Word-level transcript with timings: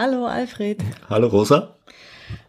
Hallo 0.00 0.26
Alfred. 0.26 0.78
Hallo 1.10 1.26
Rosa. 1.26 1.74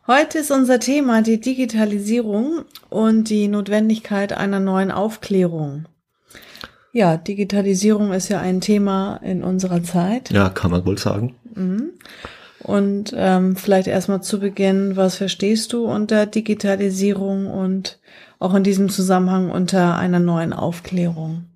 Heute 0.06 0.38
ist 0.38 0.52
unser 0.52 0.80
Thema 0.80 1.24
die 1.24 1.40
Digitalisierung 1.40 2.66
und 2.92 3.32
die 3.32 3.48
Notwendigkeit 3.48 4.34
einer 4.34 4.60
neuen 4.60 4.92
Aufklärung. 4.92 5.86
Ja, 6.94 7.18
Digitalisierung 7.18 8.14
ist 8.14 8.30
ja 8.30 8.40
ein 8.40 8.62
Thema 8.62 9.16
in 9.24 9.44
unserer 9.44 9.82
Zeit. 9.82 10.30
Ja, 10.30 10.50
kann 10.50 10.70
man 10.70 10.86
wohl 10.86 11.00
sagen. 11.00 11.38
Mhm. 11.56 11.94
Und 12.60 13.16
ähm, 13.18 13.56
vielleicht 13.56 13.88
erstmal 13.88 14.22
zu 14.22 14.40
Beginn, 14.40 14.96
was 14.96 15.16
verstehst 15.16 15.74
du 15.74 15.86
unter 15.86 16.28
Digitalisierung 16.28 17.48
und 17.48 17.98
auch 18.38 18.54
in 18.54 18.64
diesem 18.64 18.90
Zusammenhang 18.90 19.50
unter 19.50 19.98
einer 19.98 20.20
neuen 20.20 20.54
Aufklärung? 20.54 21.49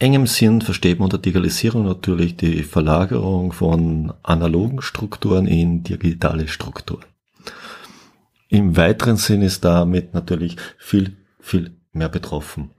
Engem 0.00 0.28
Sinn 0.28 0.60
versteht 0.60 1.00
man 1.00 1.06
unter 1.06 1.18
Digitalisierung 1.18 1.84
natürlich 1.84 2.36
die 2.36 2.62
Verlagerung 2.62 3.52
von 3.52 4.12
analogen 4.22 4.80
Strukturen 4.80 5.46
in 5.46 5.82
digitale 5.82 6.46
Strukturen. 6.46 7.04
Im 8.48 8.76
weiteren 8.76 9.16
Sinn 9.16 9.42
ist 9.42 9.64
damit 9.64 10.14
natürlich 10.14 10.56
viel, 10.78 11.16
viel 11.40 11.72
mehr 11.92 12.08
betroffen, 12.08 12.70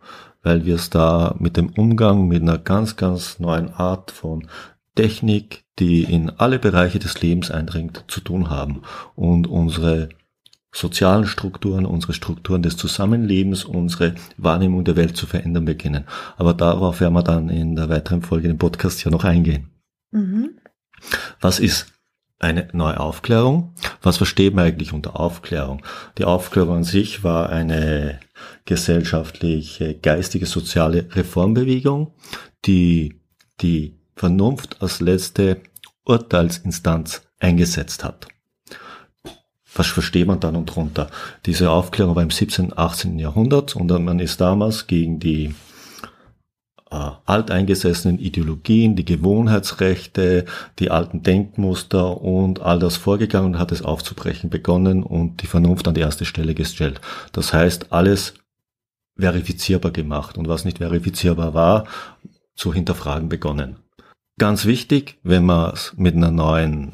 weil 0.43 0.65
wir 0.65 0.75
es 0.75 0.89
da 0.89 1.35
mit 1.39 1.57
dem 1.57 1.71
Umgang 1.71 2.27
mit 2.29 2.41
einer 2.41 2.57
ganz, 2.57 2.95
ganz 2.95 3.39
neuen 3.39 3.73
Art 3.73 4.11
von 4.11 4.47
Technik, 4.95 5.65
die 5.77 6.03
in 6.03 6.29
alle 6.29 6.57
Bereiche 6.57 6.99
des 6.99 7.21
Lebens 7.21 7.51
eindringt, 7.51 8.05
zu 8.07 8.21
tun 8.21 8.49
haben 8.49 8.81
und 9.15 9.45
unsere 9.45 10.09
sozialen 10.71 11.25
Strukturen, 11.25 11.85
unsere 11.85 12.13
Strukturen 12.13 12.61
des 12.61 12.77
Zusammenlebens, 12.77 13.65
unsere 13.65 14.15
Wahrnehmung 14.37 14.83
der 14.83 14.95
Welt 14.95 15.17
zu 15.17 15.25
verändern 15.25 15.65
beginnen. 15.65 16.05
Aber 16.37 16.53
darauf 16.53 17.01
werden 17.01 17.13
wir 17.13 17.23
dann 17.23 17.49
in 17.49 17.75
der 17.75 17.89
weiteren 17.89 18.21
Folge 18.21 18.49
im 18.49 18.57
Podcast 18.57 19.03
ja 19.03 19.11
noch 19.11 19.23
eingehen. 19.23 19.69
Mhm. 20.11 20.51
Was 21.39 21.59
ist 21.59 21.87
eine 22.37 22.69
neue 22.71 22.99
Aufklärung? 22.99 23.73
Was 24.01 24.17
versteht 24.17 24.53
man 24.53 24.65
eigentlich 24.65 24.93
unter 24.93 25.19
Aufklärung? 25.19 25.81
Die 26.17 26.25
Aufklärung 26.25 26.77
an 26.77 26.83
sich 26.83 27.23
war 27.23 27.49
eine 27.49 28.19
gesellschaftliche, 28.65 29.95
geistige, 29.95 30.45
soziale 30.45 31.07
Reformbewegung, 31.15 32.13
die 32.65 33.21
die 33.61 33.99
Vernunft 34.15 34.81
als 34.81 34.99
letzte 35.01 35.61
Urteilsinstanz 36.05 37.23
eingesetzt 37.39 38.03
hat 38.03 38.27
was 39.73 39.87
versteht 39.87 40.27
man 40.27 40.39
dann 40.39 40.55
und 40.55 40.65
drunter? 40.65 41.09
Diese 41.45 41.71
Aufklärung 41.71 42.15
war 42.15 42.23
im 42.23 42.31
17., 42.31 42.77
18. 42.77 43.19
Jahrhundert 43.19 43.75
und 43.75 43.87
man 44.03 44.19
ist 44.19 44.41
damals 44.41 44.87
gegen 44.87 45.19
die 45.19 45.53
äh, 46.91 47.11
alteingesessenen 47.25 48.17
Ideologien, 48.19 48.95
die 48.95 49.05
Gewohnheitsrechte, 49.05 50.45
die 50.79 50.89
alten 50.89 51.21
Denkmuster 51.21 52.19
und 52.19 52.61
all 52.61 52.79
das 52.79 52.97
vorgegangen 52.97 53.53
und 53.53 53.59
hat 53.59 53.71
es 53.71 53.83
aufzubrechen 53.83 54.49
begonnen 54.49 55.03
und 55.03 55.41
die 55.43 55.47
Vernunft 55.47 55.87
an 55.87 55.93
die 55.93 56.01
erste 56.01 56.25
Stelle 56.25 56.55
gestellt. 56.55 56.99
Das 57.31 57.53
heißt, 57.53 57.93
alles 57.93 58.33
verifizierbar 59.17 59.91
gemacht 59.91 60.37
und 60.37 60.47
was 60.47 60.65
nicht 60.65 60.79
verifizierbar 60.79 61.53
war, 61.53 61.85
zu 62.55 62.73
hinterfragen 62.73 63.29
begonnen. 63.29 63.77
Ganz 64.39 64.65
wichtig, 64.65 65.19
wenn 65.21 65.45
man 65.45 65.73
es 65.73 65.93
mit 65.97 66.15
einer 66.15 66.31
neuen 66.31 66.93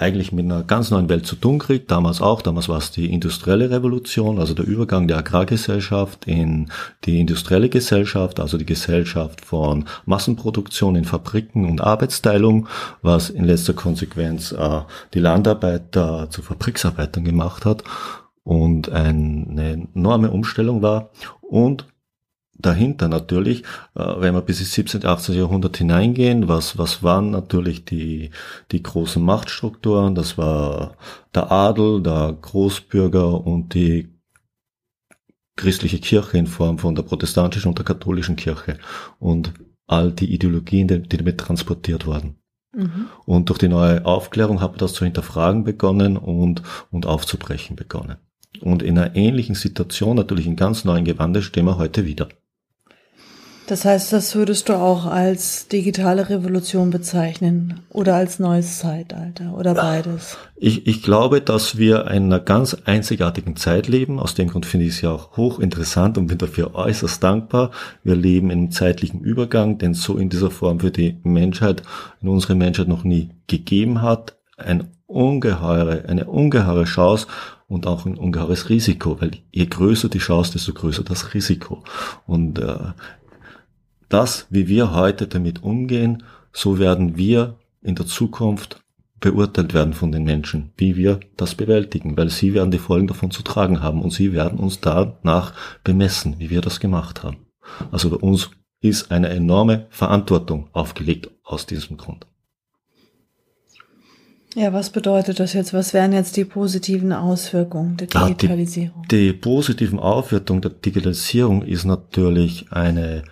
eigentlich 0.00 0.32
mit 0.32 0.46
einer 0.46 0.62
ganz 0.62 0.90
neuen 0.90 1.08
Welt 1.08 1.26
zu 1.26 1.36
tun 1.36 1.58
kriegt. 1.58 1.90
Damals 1.90 2.22
auch, 2.22 2.40
damals 2.40 2.68
war 2.68 2.78
es 2.78 2.90
die 2.90 3.12
industrielle 3.12 3.70
Revolution, 3.70 4.38
also 4.38 4.54
der 4.54 4.66
Übergang 4.66 5.06
der 5.08 5.18
Agrargesellschaft 5.18 6.26
in 6.26 6.70
die 7.04 7.20
industrielle 7.20 7.68
Gesellschaft, 7.68 8.40
also 8.40 8.56
die 8.56 8.66
Gesellschaft 8.66 9.44
von 9.44 9.84
Massenproduktion 10.06 10.96
in 10.96 11.04
Fabriken 11.04 11.68
und 11.68 11.82
Arbeitsteilung, 11.82 12.66
was 13.02 13.28
in 13.28 13.44
letzter 13.44 13.74
Konsequenz 13.74 14.52
äh, 14.52 14.80
die 15.12 15.20
Landarbeiter 15.20 16.28
zu 16.30 16.40
Fabriksarbeitern 16.40 17.24
gemacht 17.24 17.66
hat 17.66 17.84
und 18.42 18.90
eine 18.90 19.86
enorme 19.94 20.30
Umstellung 20.30 20.80
war 20.80 21.10
und 21.42 21.84
dahinter 22.62 23.08
natürlich, 23.08 23.62
äh, 23.94 24.04
wenn 24.18 24.34
wir 24.34 24.42
bis 24.42 24.60
ins 24.60 24.72
17., 24.72 25.04
18. 25.04 25.34
Jahrhundert 25.34 25.76
hineingehen, 25.76 26.48
was, 26.48 26.78
was 26.78 27.02
waren 27.02 27.30
natürlich 27.30 27.84
die, 27.84 28.30
die 28.72 28.82
großen 28.82 29.22
Machtstrukturen? 29.22 30.14
Das 30.14 30.38
war 30.38 30.96
der 31.34 31.50
Adel, 31.50 32.02
der 32.02 32.36
Großbürger 32.40 33.46
und 33.46 33.74
die 33.74 34.08
christliche 35.56 35.98
Kirche 35.98 36.38
in 36.38 36.46
Form 36.46 36.78
von 36.78 36.94
der 36.94 37.02
protestantischen 37.02 37.68
und 37.68 37.78
der 37.78 37.84
katholischen 37.84 38.36
Kirche 38.36 38.78
und 39.18 39.52
all 39.86 40.12
die 40.12 40.32
Ideologien, 40.32 40.88
die, 40.88 41.02
die 41.02 41.16
damit 41.18 41.38
transportiert 41.38 42.06
wurden. 42.06 42.36
Mhm. 42.72 43.08
Und 43.26 43.48
durch 43.48 43.58
die 43.58 43.68
neue 43.68 44.04
Aufklärung 44.06 44.60
hat 44.60 44.72
man 44.72 44.78
das 44.78 44.94
zu 44.94 45.04
hinterfragen 45.04 45.64
begonnen 45.64 46.16
und, 46.16 46.62
und 46.90 47.06
aufzubrechen 47.06 47.76
begonnen. 47.76 48.16
Und 48.60 48.82
in 48.82 48.98
einer 48.98 49.16
ähnlichen 49.16 49.54
Situation, 49.54 50.16
natürlich 50.16 50.46
in 50.46 50.56
ganz 50.56 50.84
neuen 50.84 51.04
Gewande, 51.04 51.42
stehen 51.42 51.66
wir 51.66 51.78
heute 51.78 52.04
wieder. 52.04 52.28
Das 53.70 53.84
heißt, 53.84 54.12
das 54.12 54.34
würdest 54.34 54.68
du 54.68 54.72
auch 54.72 55.06
als 55.06 55.68
digitale 55.68 56.28
Revolution 56.28 56.90
bezeichnen 56.90 57.78
oder 57.88 58.16
als 58.16 58.40
neues 58.40 58.80
Zeitalter 58.80 59.56
oder 59.56 59.74
beides? 59.74 60.36
Ich, 60.56 60.88
ich 60.88 61.04
glaube, 61.04 61.40
dass 61.40 61.78
wir 61.78 62.08
in 62.08 62.24
einer 62.24 62.40
ganz 62.40 62.76
einzigartigen 62.84 63.54
Zeit 63.54 63.86
leben. 63.86 64.18
Aus 64.18 64.34
dem 64.34 64.48
Grund 64.48 64.66
finde 64.66 64.86
ich 64.86 64.94
es 64.94 65.02
ja 65.02 65.12
auch 65.12 65.36
hochinteressant 65.36 66.18
und 66.18 66.26
bin 66.26 66.38
dafür 66.38 66.74
äußerst 66.74 67.22
dankbar. 67.22 67.70
Wir 68.02 68.16
leben 68.16 68.50
in 68.50 68.58
einem 68.58 68.70
zeitlichen 68.72 69.20
Übergang, 69.20 69.78
den 69.78 69.94
so 69.94 70.16
in 70.16 70.30
dieser 70.30 70.50
Form 70.50 70.80
für 70.80 70.90
die 70.90 71.20
Menschheit, 71.22 71.84
in 72.20 72.28
unsere 72.28 72.56
Menschheit 72.56 72.88
noch 72.88 73.04
nie 73.04 73.30
gegeben 73.46 74.02
hat. 74.02 74.36
Ein 74.56 74.88
ungeheure, 75.06 76.06
eine 76.08 76.24
ungeheure 76.24 76.84
Chance 76.86 77.28
und 77.70 77.86
auch 77.86 78.04
ein 78.04 78.18
ungeheures 78.18 78.68
Risiko, 78.68 79.20
weil 79.20 79.30
je 79.52 79.66
größer 79.66 80.08
die 80.08 80.18
Chance, 80.18 80.54
desto 80.54 80.72
größer 80.72 81.04
das 81.04 81.34
Risiko. 81.34 81.84
Und 82.26 82.58
äh, 82.58 82.76
das, 84.10 84.46
wie 84.50 84.68
wir 84.68 84.92
heute 84.92 85.26
damit 85.26 85.62
umgehen, 85.62 86.24
so 86.52 86.78
werden 86.78 87.16
wir 87.16 87.56
in 87.80 87.94
der 87.94 88.06
Zukunft 88.06 88.82
beurteilt 89.20 89.74
werden 89.74 89.92
von 89.92 90.12
den 90.12 90.24
Menschen, 90.24 90.72
wie 90.76 90.96
wir 90.96 91.20
das 91.36 91.54
bewältigen, 91.54 92.16
weil 92.16 92.30
sie 92.30 92.54
werden 92.54 92.70
die 92.70 92.78
Folgen 92.78 93.06
davon 93.06 93.30
zu 93.30 93.42
tragen 93.42 93.82
haben 93.82 94.02
und 94.02 94.12
sie 94.12 94.32
werden 94.32 94.58
uns 94.58 94.80
danach 94.80 95.52
bemessen, 95.84 96.36
wie 96.38 96.50
wir 96.50 96.60
das 96.60 96.80
gemacht 96.80 97.22
haben. 97.22 97.38
Also 97.92 98.10
bei 98.10 98.16
uns 98.16 98.50
ist 98.80 99.10
eine 99.10 99.28
enorme 99.28 99.86
Verantwortung 99.90 100.68
aufgelegt 100.72 101.30
aus 101.44 101.66
diesem 101.66 101.96
Grund. 101.96 102.26
Ja, 104.56 104.72
was 104.72 104.90
bedeutet 104.90 105.38
das 105.38 105.52
jetzt? 105.52 105.72
Was 105.72 105.94
wären 105.94 106.12
jetzt 106.12 106.36
die 106.36 106.44
positiven 106.44 107.12
Auswirkungen 107.12 107.96
der 107.96 108.08
Digitalisierung? 108.08 109.02
Ja, 109.02 109.08
die, 109.08 109.26
die 109.28 109.32
positiven 109.32 110.00
Auswirkungen 110.00 110.62
der 110.62 110.72
Digitalisierung 110.72 111.62
ist 111.62 111.84
natürlich 111.84 112.72
eine 112.72 113.22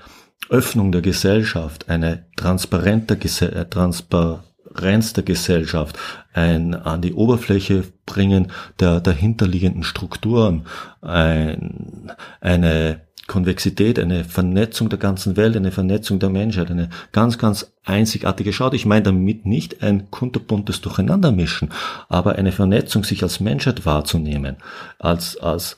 Öffnung 0.48 0.92
der 0.92 1.02
Gesellschaft, 1.02 1.88
eine 1.88 2.26
transparente 2.36 3.14
äh, 3.14 3.64
Transparenz 3.66 5.12
der 5.12 5.24
Gesellschaft, 5.24 5.98
ein 6.32 6.74
an 6.74 7.02
die 7.02 7.14
Oberfläche 7.14 7.84
bringen 8.06 8.50
der 8.80 9.00
dahinterliegenden 9.00 9.82
Strukturen, 9.82 10.66
ein, 11.02 12.12
eine 12.40 13.00
Konvexität, 13.28 13.98
eine 13.98 14.24
Vernetzung 14.24 14.88
der 14.88 14.98
ganzen 14.98 15.36
Welt, 15.36 15.54
eine 15.56 15.70
Vernetzung 15.70 16.18
der 16.18 16.30
Menschheit, 16.30 16.70
eine 16.70 16.88
ganz, 17.12 17.38
ganz 17.38 17.72
einzigartige 17.84 18.52
Schau. 18.52 18.72
Ich 18.72 18.86
meine 18.86 19.02
damit 19.02 19.46
nicht 19.46 19.82
ein 19.82 20.10
kunterbuntes 20.10 20.80
Durcheinandermischen, 20.80 21.68
aber 22.08 22.36
eine 22.36 22.52
Vernetzung, 22.52 23.04
sich 23.04 23.22
als 23.22 23.38
Menschheit 23.38 23.84
wahrzunehmen, 23.84 24.56
als, 24.98 25.36
als 25.36 25.76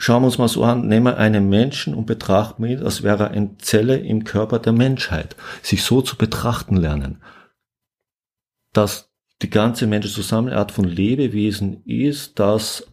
Schauen 0.00 0.22
wir 0.22 0.26
uns 0.26 0.38
mal 0.38 0.48
so 0.48 0.62
an, 0.62 0.86
nehmen 0.86 1.06
wir 1.06 1.18
einen 1.18 1.48
Menschen 1.48 1.92
und 1.92 2.06
betrachten 2.06 2.64
ihn, 2.64 2.82
als 2.82 3.02
wäre 3.02 3.24
er 3.24 3.30
eine 3.32 3.58
Zelle 3.58 3.98
im 3.98 4.22
Körper 4.22 4.60
der 4.60 4.72
Menschheit. 4.72 5.34
Sich 5.62 5.82
so 5.82 6.02
zu 6.02 6.16
betrachten 6.16 6.76
lernen, 6.76 7.20
dass 8.72 9.10
die 9.42 9.50
ganze 9.50 9.86
Mensch 9.86 10.12
zusammen 10.12 10.68
von 10.70 10.84
Lebewesen 10.84 11.84
ist, 11.84 12.38
das 12.38 12.86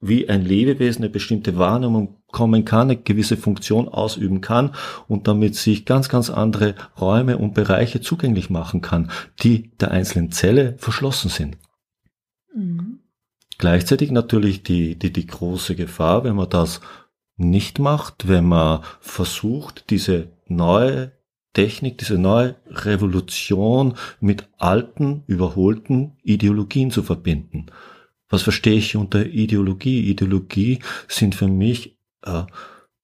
wie 0.00 0.28
ein 0.28 0.44
Lebewesen 0.44 1.02
eine 1.02 1.10
bestimmte 1.10 1.56
Wahrnehmung 1.56 2.16
kommen 2.28 2.64
kann, 2.64 2.90
eine 2.90 2.96
gewisse 2.96 3.36
Funktion 3.36 3.88
ausüben 3.88 4.40
kann 4.40 4.74
und 5.08 5.28
damit 5.28 5.56
sich 5.56 5.84
ganz, 5.84 6.08
ganz 6.08 6.30
andere 6.30 6.74
Räume 7.00 7.38
und 7.38 7.54
Bereiche 7.54 8.00
zugänglich 8.00 8.50
machen 8.50 8.80
kann, 8.80 9.10
die 9.42 9.70
der 9.78 9.90
einzelnen 9.90 10.32
Zelle 10.32 10.74
verschlossen 10.78 11.28
sind. 11.28 11.58
Gleichzeitig 13.60 14.10
natürlich 14.10 14.62
die, 14.62 14.98
die, 14.98 15.12
die 15.12 15.26
große 15.26 15.76
Gefahr, 15.76 16.24
wenn 16.24 16.34
man 16.34 16.48
das 16.48 16.80
nicht 17.36 17.78
macht, 17.78 18.26
wenn 18.26 18.46
man 18.46 18.80
versucht, 19.00 19.90
diese 19.90 20.28
neue 20.46 21.12
Technik, 21.52 21.98
diese 21.98 22.16
neue 22.16 22.56
Revolution 22.70 23.96
mit 24.18 24.48
alten, 24.56 25.24
überholten 25.26 26.16
Ideologien 26.22 26.90
zu 26.90 27.02
verbinden. 27.02 27.66
Was 28.30 28.40
verstehe 28.40 28.78
ich 28.78 28.96
unter 28.96 29.26
Ideologie? 29.26 30.08
Ideologie 30.08 30.78
sind 31.06 31.34
für 31.34 31.48
mich 31.48 31.98
äh, 32.22 32.44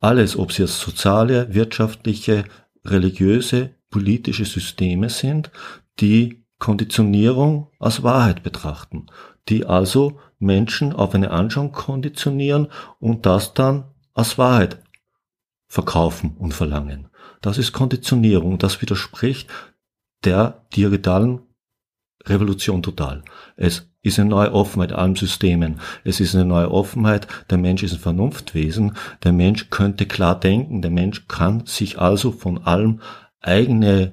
alles, 0.00 0.38
ob 0.38 0.52
sie 0.52 0.62
jetzt 0.62 0.80
soziale, 0.80 1.52
wirtschaftliche, 1.52 2.46
religiöse, 2.82 3.74
politische 3.90 4.46
Systeme 4.46 5.10
sind, 5.10 5.50
die 6.00 6.46
Konditionierung 6.58 7.68
als 7.78 8.02
Wahrheit 8.02 8.42
betrachten, 8.42 9.08
die 9.50 9.66
also 9.66 10.18
Menschen 10.38 10.92
auf 10.92 11.14
eine 11.14 11.30
Anschauung 11.30 11.72
konditionieren 11.72 12.68
und 13.00 13.26
das 13.26 13.54
dann 13.54 13.84
als 14.14 14.38
Wahrheit 14.38 14.82
verkaufen 15.66 16.36
und 16.38 16.54
verlangen. 16.54 17.08
Das 17.40 17.58
ist 17.58 17.72
Konditionierung, 17.72 18.58
das 18.58 18.80
widerspricht 18.80 19.48
der 20.24 20.66
digitalen 20.74 21.40
Revolution 22.24 22.82
total. 22.82 23.22
Es 23.56 23.88
ist 24.02 24.18
eine 24.18 24.30
neue 24.30 24.52
Offenheit 24.52 24.92
allen 24.92 25.16
Systemen. 25.16 25.80
Es 26.04 26.20
ist 26.20 26.34
eine 26.34 26.44
neue 26.44 26.70
Offenheit. 26.70 27.26
Der 27.50 27.58
Mensch 27.58 27.82
ist 27.82 27.92
ein 27.92 27.98
Vernunftwesen. 27.98 28.96
Der 29.24 29.32
Mensch 29.32 29.70
könnte 29.70 30.06
klar 30.06 30.38
denken. 30.38 30.82
Der 30.82 30.90
Mensch 30.90 31.26
kann 31.28 31.66
sich 31.66 31.98
also 31.98 32.32
von 32.32 32.58
allem 32.64 33.00
eigene 33.40 34.12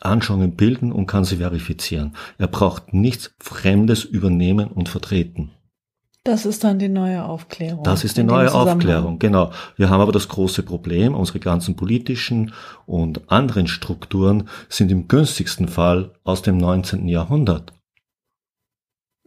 Anschauungen 0.00 0.56
bilden 0.56 0.92
und 0.92 1.06
kann 1.06 1.24
sie 1.24 1.36
verifizieren. 1.36 2.14
Er 2.38 2.48
braucht 2.48 2.92
nichts 2.92 3.34
Fremdes 3.38 4.04
übernehmen 4.04 4.68
und 4.68 4.88
vertreten. 4.88 5.52
Das 6.24 6.46
ist 6.46 6.64
dann 6.64 6.78
die 6.78 6.88
neue 6.88 7.22
Aufklärung. 7.22 7.84
Das 7.84 8.02
ist 8.02 8.16
die 8.16 8.22
neue 8.22 8.52
Aufklärung, 8.52 9.18
genau. 9.18 9.52
Wir 9.76 9.90
haben 9.90 10.00
aber 10.00 10.12
das 10.12 10.28
große 10.28 10.62
Problem, 10.62 11.14
unsere 11.14 11.38
ganzen 11.38 11.76
politischen 11.76 12.54
und 12.86 13.30
anderen 13.30 13.66
Strukturen 13.66 14.48
sind 14.70 14.90
im 14.90 15.06
günstigsten 15.06 15.68
Fall 15.68 16.12
aus 16.24 16.40
dem 16.40 16.56
19. 16.56 17.08
Jahrhundert. 17.08 17.74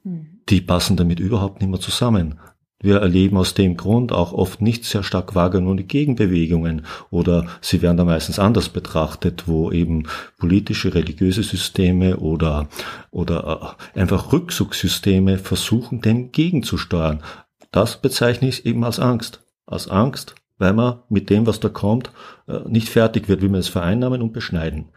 Hm. 0.01 0.41
Die 0.49 0.59
passen 0.59 0.97
damit 0.97 1.19
überhaupt 1.19 1.61
nicht 1.61 1.69
mehr 1.69 1.79
zusammen. 1.79 2.39
Wir 2.79 2.97
erleben 2.97 3.37
aus 3.37 3.55
dem 3.55 3.75
Grund 3.75 4.11
auch 4.11 4.33
oft 4.33 4.61
nicht 4.61 4.85
sehr 4.85 5.01
stark 5.01 5.33
wahrgenommene 5.33 5.83
Gegenbewegungen 5.83 6.85
oder 7.09 7.47
sie 7.59 7.81
werden 7.81 7.97
da 7.97 8.05
meistens 8.05 8.37
anders 8.37 8.69
betrachtet, 8.69 9.47
wo 9.47 9.71
eben 9.71 10.03
politische, 10.37 10.93
religiöse 10.93 11.41
Systeme 11.41 12.17
oder, 12.17 12.69
oder 13.09 13.75
äh, 13.95 13.99
einfach 13.99 14.31
Rückzugssysteme 14.31 15.39
versuchen, 15.39 16.01
dem 16.01 16.31
gegenzusteuern. 16.31 17.23
Das 17.71 17.99
bezeichne 17.99 18.47
ich 18.47 18.67
eben 18.67 18.83
als 18.83 18.99
Angst. 18.99 19.43
Als 19.65 19.87
Angst, 19.87 20.35
weil 20.59 20.73
man 20.73 20.99
mit 21.09 21.31
dem, 21.31 21.47
was 21.47 21.59
da 21.59 21.69
kommt, 21.69 22.11
äh, 22.47 22.59
nicht 22.67 22.89
fertig 22.89 23.27
wird, 23.27 23.41
wie 23.41 23.49
man 23.49 23.59
es 23.59 23.69
vereinnahmen 23.69 24.21
und 24.21 24.33
beschneiden. 24.33 24.89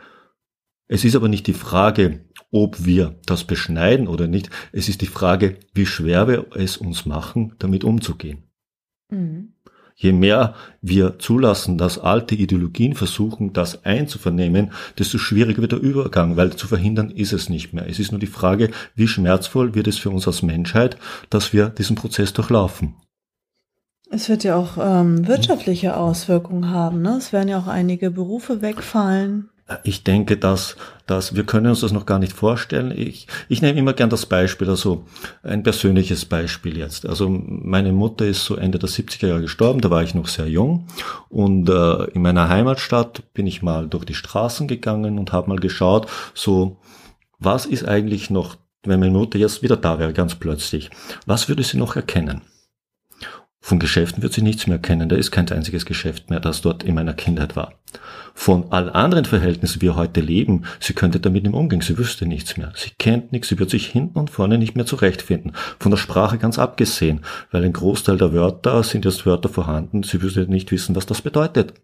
Es 0.86 1.04
ist 1.04 1.16
aber 1.16 1.28
nicht 1.28 1.46
die 1.46 1.54
Frage, 1.54 2.26
ob 2.50 2.84
wir 2.84 3.16
das 3.26 3.44
beschneiden 3.44 4.08
oder 4.08 4.26
nicht. 4.26 4.50
Es 4.72 4.88
ist 4.88 5.00
die 5.02 5.06
Frage, 5.06 5.56
wie 5.74 5.86
schwer 5.86 6.28
wir 6.28 6.46
es 6.54 6.76
uns 6.76 7.06
machen, 7.06 7.54
damit 7.58 7.84
umzugehen. 7.84 8.44
Mhm. 9.10 9.54
Je 10.00 10.12
mehr 10.12 10.54
wir 10.80 11.18
zulassen, 11.18 11.76
dass 11.76 11.98
alte 11.98 12.34
Ideologien 12.34 12.94
versuchen, 12.94 13.52
das 13.52 13.84
einzuvernehmen, 13.84 14.72
desto 14.98 15.18
schwieriger 15.18 15.60
wird 15.60 15.72
der 15.72 15.80
Übergang, 15.80 16.38
weil 16.38 16.56
zu 16.56 16.66
verhindern 16.66 17.10
ist 17.10 17.34
es 17.34 17.50
nicht 17.50 17.74
mehr. 17.74 17.86
Es 17.86 17.98
ist 17.98 18.10
nur 18.10 18.18
die 18.18 18.26
Frage, 18.26 18.70
wie 18.94 19.06
schmerzvoll 19.06 19.74
wird 19.74 19.88
es 19.88 19.98
für 19.98 20.08
uns 20.08 20.26
als 20.26 20.40
Menschheit, 20.40 20.96
dass 21.28 21.52
wir 21.52 21.68
diesen 21.68 21.96
Prozess 21.96 22.32
durchlaufen. 22.32 22.94
Es 24.10 24.30
wird 24.30 24.42
ja 24.42 24.56
auch 24.56 24.78
ähm, 24.80 25.28
wirtschaftliche 25.28 25.98
Auswirkungen 25.98 26.70
haben. 26.70 27.02
Ne? 27.02 27.16
Es 27.18 27.34
werden 27.34 27.48
ja 27.48 27.58
auch 27.58 27.68
einige 27.68 28.10
Berufe 28.10 28.62
wegfallen. 28.62 29.49
Ich 29.84 30.02
denke, 30.02 30.36
dass, 30.36 30.76
dass 31.06 31.34
wir 31.36 31.44
können 31.44 31.66
uns 31.66 31.80
das 31.80 31.92
noch 31.92 32.06
gar 32.06 32.18
nicht 32.18 32.32
vorstellen. 32.32 32.92
Ich, 32.96 33.26
ich 33.48 33.62
nehme 33.62 33.78
immer 33.78 33.92
gern 33.92 34.10
das 34.10 34.26
Beispiel, 34.26 34.68
also 34.68 35.04
ein 35.42 35.62
persönliches 35.62 36.24
Beispiel 36.24 36.76
jetzt. 36.76 37.06
Also 37.06 37.28
meine 37.28 37.92
Mutter 37.92 38.26
ist 38.26 38.44
so 38.44 38.56
Ende 38.56 38.78
der 38.78 38.88
70er 38.88 39.28
Jahre 39.28 39.42
gestorben, 39.42 39.80
da 39.80 39.90
war 39.90 40.02
ich 40.02 40.14
noch 40.14 40.28
sehr 40.28 40.48
jung 40.48 40.86
und 41.28 41.68
äh, 41.68 42.04
in 42.10 42.22
meiner 42.22 42.48
Heimatstadt 42.48 43.32
bin 43.32 43.46
ich 43.46 43.62
mal 43.62 43.88
durch 43.88 44.04
die 44.04 44.14
Straßen 44.14 44.66
gegangen 44.66 45.18
und 45.18 45.32
habe 45.32 45.48
mal 45.48 45.58
geschaut, 45.58 46.08
so 46.34 46.78
was 47.38 47.66
ist 47.66 47.86
eigentlich 47.86 48.30
noch, 48.30 48.56
wenn 48.82 49.00
meine 49.00 49.12
Mutter 49.12 49.38
jetzt 49.38 49.62
wieder 49.62 49.76
da 49.76 49.98
wäre, 49.98 50.12
ganz 50.12 50.34
plötzlich, 50.34 50.90
was 51.26 51.48
würde 51.48 51.62
sie 51.62 51.78
noch 51.78 51.96
erkennen? 51.96 52.42
Von 53.70 53.78
Geschäften 53.78 54.20
wird 54.24 54.32
sie 54.32 54.42
nichts 54.42 54.66
mehr 54.66 54.80
kennen. 54.80 55.08
Da 55.08 55.14
ist 55.14 55.30
kein 55.30 55.48
einziges 55.48 55.86
Geschäft 55.86 56.28
mehr, 56.28 56.40
das 56.40 56.60
dort 56.60 56.82
in 56.82 56.96
meiner 56.96 57.14
Kindheit 57.14 57.54
war. 57.54 57.74
Von 58.34 58.72
allen 58.72 58.88
anderen 58.88 59.26
Verhältnissen, 59.26 59.80
wie 59.80 59.86
wir 59.86 59.94
heute 59.94 60.20
leben, 60.20 60.64
sie 60.80 60.92
könnte 60.92 61.20
damit 61.20 61.44
im 61.44 61.54
Umgang, 61.54 61.80
sie 61.80 61.96
wüsste 61.96 62.26
nichts 62.26 62.56
mehr. 62.56 62.72
Sie 62.74 62.90
kennt 62.98 63.30
nichts, 63.30 63.46
sie 63.46 63.60
wird 63.60 63.70
sich 63.70 63.86
hinten 63.86 64.18
und 64.18 64.28
vorne 64.28 64.58
nicht 64.58 64.74
mehr 64.74 64.86
zurechtfinden. 64.86 65.52
Von 65.78 65.92
der 65.92 65.98
Sprache 65.98 66.36
ganz 66.36 66.58
abgesehen, 66.58 67.20
weil 67.52 67.62
ein 67.62 67.72
Großteil 67.72 68.16
der 68.16 68.32
Wörter 68.32 68.82
sind 68.82 69.04
jetzt 69.04 69.24
Wörter 69.24 69.48
vorhanden, 69.48 70.02
sie 70.02 70.20
würde 70.20 70.50
nicht 70.50 70.72
wissen, 70.72 70.96
was 70.96 71.06
das 71.06 71.22
bedeutet. 71.22 71.74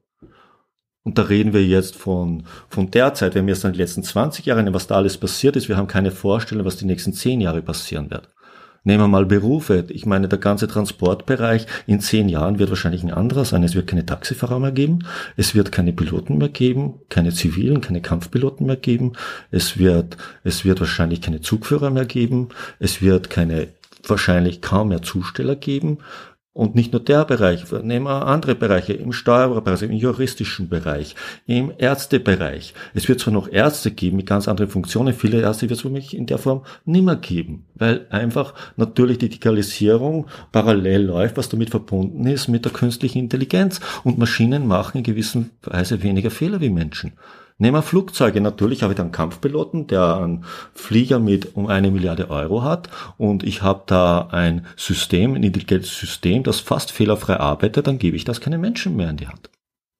Und 1.04 1.18
da 1.18 1.22
reden 1.22 1.52
wir 1.52 1.64
jetzt 1.64 1.94
von, 1.94 2.46
von 2.68 2.90
der 2.90 3.14
Zeit, 3.14 3.36
wenn 3.36 3.46
wir 3.46 3.54
jetzt 3.54 3.64
an 3.64 3.74
die 3.74 3.78
letzten 3.78 4.02
20 4.02 4.44
Jahre 4.44 4.64
nehmen, 4.64 4.74
was 4.74 4.88
da 4.88 4.96
alles 4.96 5.18
passiert 5.18 5.54
ist, 5.54 5.68
wir 5.68 5.76
haben 5.76 5.86
keine 5.86 6.10
Vorstellung, 6.10 6.66
was 6.66 6.78
die 6.78 6.84
nächsten 6.84 7.12
10 7.12 7.40
Jahre 7.40 7.62
passieren 7.62 8.10
wird. 8.10 8.28
Nehmen 8.86 9.02
wir 9.02 9.08
mal 9.08 9.26
Berufe. 9.26 9.84
Ich 9.88 10.06
meine, 10.06 10.28
der 10.28 10.38
ganze 10.38 10.68
Transportbereich 10.68 11.66
in 11.88 11.98
zehn 11.98 12.28
Jahren 12.28 12.60
wird 12.60 12.70
wahrscheinlich 12.70 13.02
ein 13.02 13.10
anderer 13.12 13.44
sein. 13.44 13.64
Es 13.64 13.74
wird 13.74 13.88
keine 13.88 14.06
Taxifahrer 14.06 14.60
mehr 14.60 14.70
geben. 14.70 15.00
Es 15.36 15.56
wird 15.56 15.72
keine 15.72 15.92
Piloten 15.92 16.38
mehr 16.38 16.50
geben, 16.50 16.94
keine 17.08 17.32
zivilen, 17.32 17.80
keine 17.80 18.00
Kampfpiloten 18.00 18.64
mehr 18.64 18.76
geben. 18.76 19.14
Es 19.50 19.76
wird, 19.76 20.16
es 20.44 20.64
wird 20.64 20.78
wahrscheinlich 20.78 21.20
keine 21.20 21.40
Zugführer 21.40 21.90
mehr 21.90 22.04
geben. 22.04 22.50
Es 22.78 23.02
wird 23.02 23.28
keine 23.28 23.66
wahrscheinlich 24.06 24.62
kaum 24.62 24.90
mehr 24.90 25.02
Zusteller 25.02 25.56
geben. 25.56 25.98
Und 26.56 26.74
nicht 26.74 26.94
nur 26.94 27.04
der 27.04 27.26
Bereich, 27.26 27.70
nehmen 27.82 28.06
wir 28.06 28.26
andere 28.26 28.54
Bereiche, 28.54 28.94
im 28.94 29.12
Steuerbereich, 29.12 29.82
im 29.82 29.92
juristischen 29.92 30.70
Bereich, 30.70 31.14
im 31.46 31.70
Ärztebereich. 31.76 32.72
Es 32.94 33.06
wird 33.10 33.20
zwar 33.20 33.34
noch 33.34 33.52
Ärzte 33.52 33.90
geben 33.90 34.16
mit 34.16 34.24
ganz 34.24 34.48
anderen 34.48 34.70
Funktionen, 34.70 35.12
viele 35.12 35.42
Ärzte 35.42 35.68
wird 35.68 35.76
es 35.76 35.82
für 35.82 35.90
mich 35.90 36.16
in 36.16 36.24
der 36.24 36.38
Form 36.38 36.62
nimmer 36.86 37.16
geben, 37.16 37.66
weil 37.74 38.06
einfach 38.08 38.54
natürlich 38.78 39.18
die 39.18 39.28
Digitalisierung 39.28 40.28
parallel 40.50 41.02
läuft, 41.02 41.36
was 41.36 41.50
damit 41.50 41.68
verbunden 41.68 42.26
ist 42.26 42.48
mit 42.48 42.64
der 42.64 42.72
künstlichen 42.72 43.18
Intelligenz. 43.18 43.78
Und 44.02 44.16
Maschinen 44.16 44.66
machen 44.66 44.96
in 44.96 45.04
gewisser 45.04 45.44
Weise 45.62 46.02
weniger 46.02 46.30
Fehler 46.30 46.62
wie 46.62 46.70
Menschen. 46.70 47.12
Nehmen 47.58 47.78
wir 47.78 47.82
Flugzeuge. 47.82 48.40
Natürlich 48.42 48.82
habe 48.82 48.92
ich 48.92 48.98
dann 48.98 49.12
Kampfpiloten, 49.12 49.86
der 49.86 50.16
einen 50.16 50.44
Flieger 50.74 51.18
mit 51.18 51.56
um 51.56 51.68
eine 51.68 51.90
Milliarde 51.90 52.28
Euro 52.30 52.62
hat 52.62 52.90
und 53.16 53.44
ich 53.44 53.62
habe 53.62 53.84
da 53.86 54.28
ein 54.30 54.66
System, 54.76 55.34
ein 55.34 55.42
intelligentes 55.42 55.98
System, 55.98 56.42
das 56.42 56.60
fast 56.60 56.92
fehlerfrei 56.92 57.38
arbeitet, 57.38 57.86
dann 57.86 57.98
gebe 57.98 58.16
ich 58.16 58.24
das 58.24 58.42
keinen 58.42 58.60
Menschen 58.60 58.96
mehr 58.96 59.08
in 59.08 59.16
die 59.16 59.28
Hand. 59.28 59.50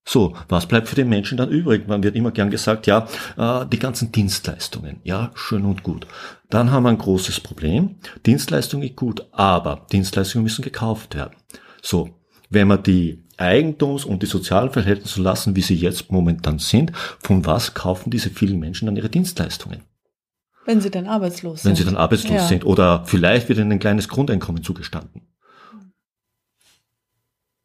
So, 0.09 0.35
was 0.49 0.67
bleibt 0.67 0.87
für 0.87 0.95
den 0.95 1.09
Menschen 1.09 1.37
dann 1.37 1.49
übrig? 1.49 1.89
Man 1.89 2.03
wird 2.03 2.15
immer 2.15 2.31
gern 2.31 2.51
gesagt, 2.51 2.87
ja, 2.87 3.09
äh, 3.37 3.67
die 3.67 3.79
ganzen 3.79 4.13
Dienstleistungen, 4.13 5.01
ja, 5.03 5.33
schön 5.35 5.65
und 5.65 5.83
gut. 5.83 6.07
Dann 6.49 6.71
haben 6.71 6.85
wir 6.85 6.91
ein 6.91 6.99
großes 6.99 7.41
Problem. 7.41 7.97
Dienstleistungen 8.25 8.87
ist 8.87 8.97
gut, 8.97 9.27
aber 9.33 9.87
Dienstleistungen 9.91 10.45
müssen 10.45 10.63
gekauft 10.63 11.17
werden. 11.17 11.35
So, 11.83 12.11
wenn 12.51 12.69
man 12.69 12.85
die 12.85 13.26
Eigentums- 13.39 14.05
und 14.05 14.23
die 14.23 14.27
sozialen 14.27 14.71
Verhältnisse 14.71 15.21
lassen, 15.21 15.57
wie 15.57 15.63
sie 15.63 15.75
jetzt 15.75 16.11
momentan 16.11 16.59
sind, 16.59 16.93
von 17.21 17.45
was 17.45 17.75
kaufen 17.75 18.11
diese 18.11 18.31
vielen 18.31 18.59
Menschen 18.59 18.87
dann 18.87 18.97
ihre 18.97 19.11
Dienstleistungen? 19.11 19.83
Wenn 20.65 20.81
sie 20.81 20.91
dann 20.91 21.07
arbeitslos 21.07 21.63
sind. 21.63 21.71
Wenn 21.71 21.77
sie 21.77 21.85
dann 21.85 21.97
arbeitslos 21.97 22.33
ja. 22.33 22.47
sind. 22.47 22.65
Oder 22.65 23.05
vielleicht 23.07 23.49
wird 23.49 23.59
ihnen 23.59 23.73
ein 23.73 23.79
kleines 23.79 24.09
Grundeinkommen 24.09 24.63
zugestanden. 24.63 25.23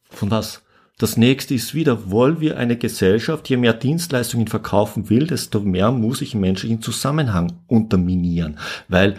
Von 0.10 0.30
was? 0.30 0.62
Das 1.00 1.18
nächste 1.18 1.56
ist 1.56 1.74
wieder, 1.74 2.12
wollen 2.12 2.42
wir 2.42 2.58
eine 2.58 2.78
Gesellschaft, 2.78 3.50
je 3.50 3.58
mehr 3.58 3.74
Dienstleistungen 3.74 4.48
verkaufen 4.48 5.10
will, 5.10 5.26
desto 5.26 5.60
mehr 5.60 5.92
muss 5.92 6.22
ich 6.22 6.36
menschlichen 6.36 6.80
Zusammenhang 6.84 7.54
unterminieren. 7.66 8.60
Weil 8.88 9.18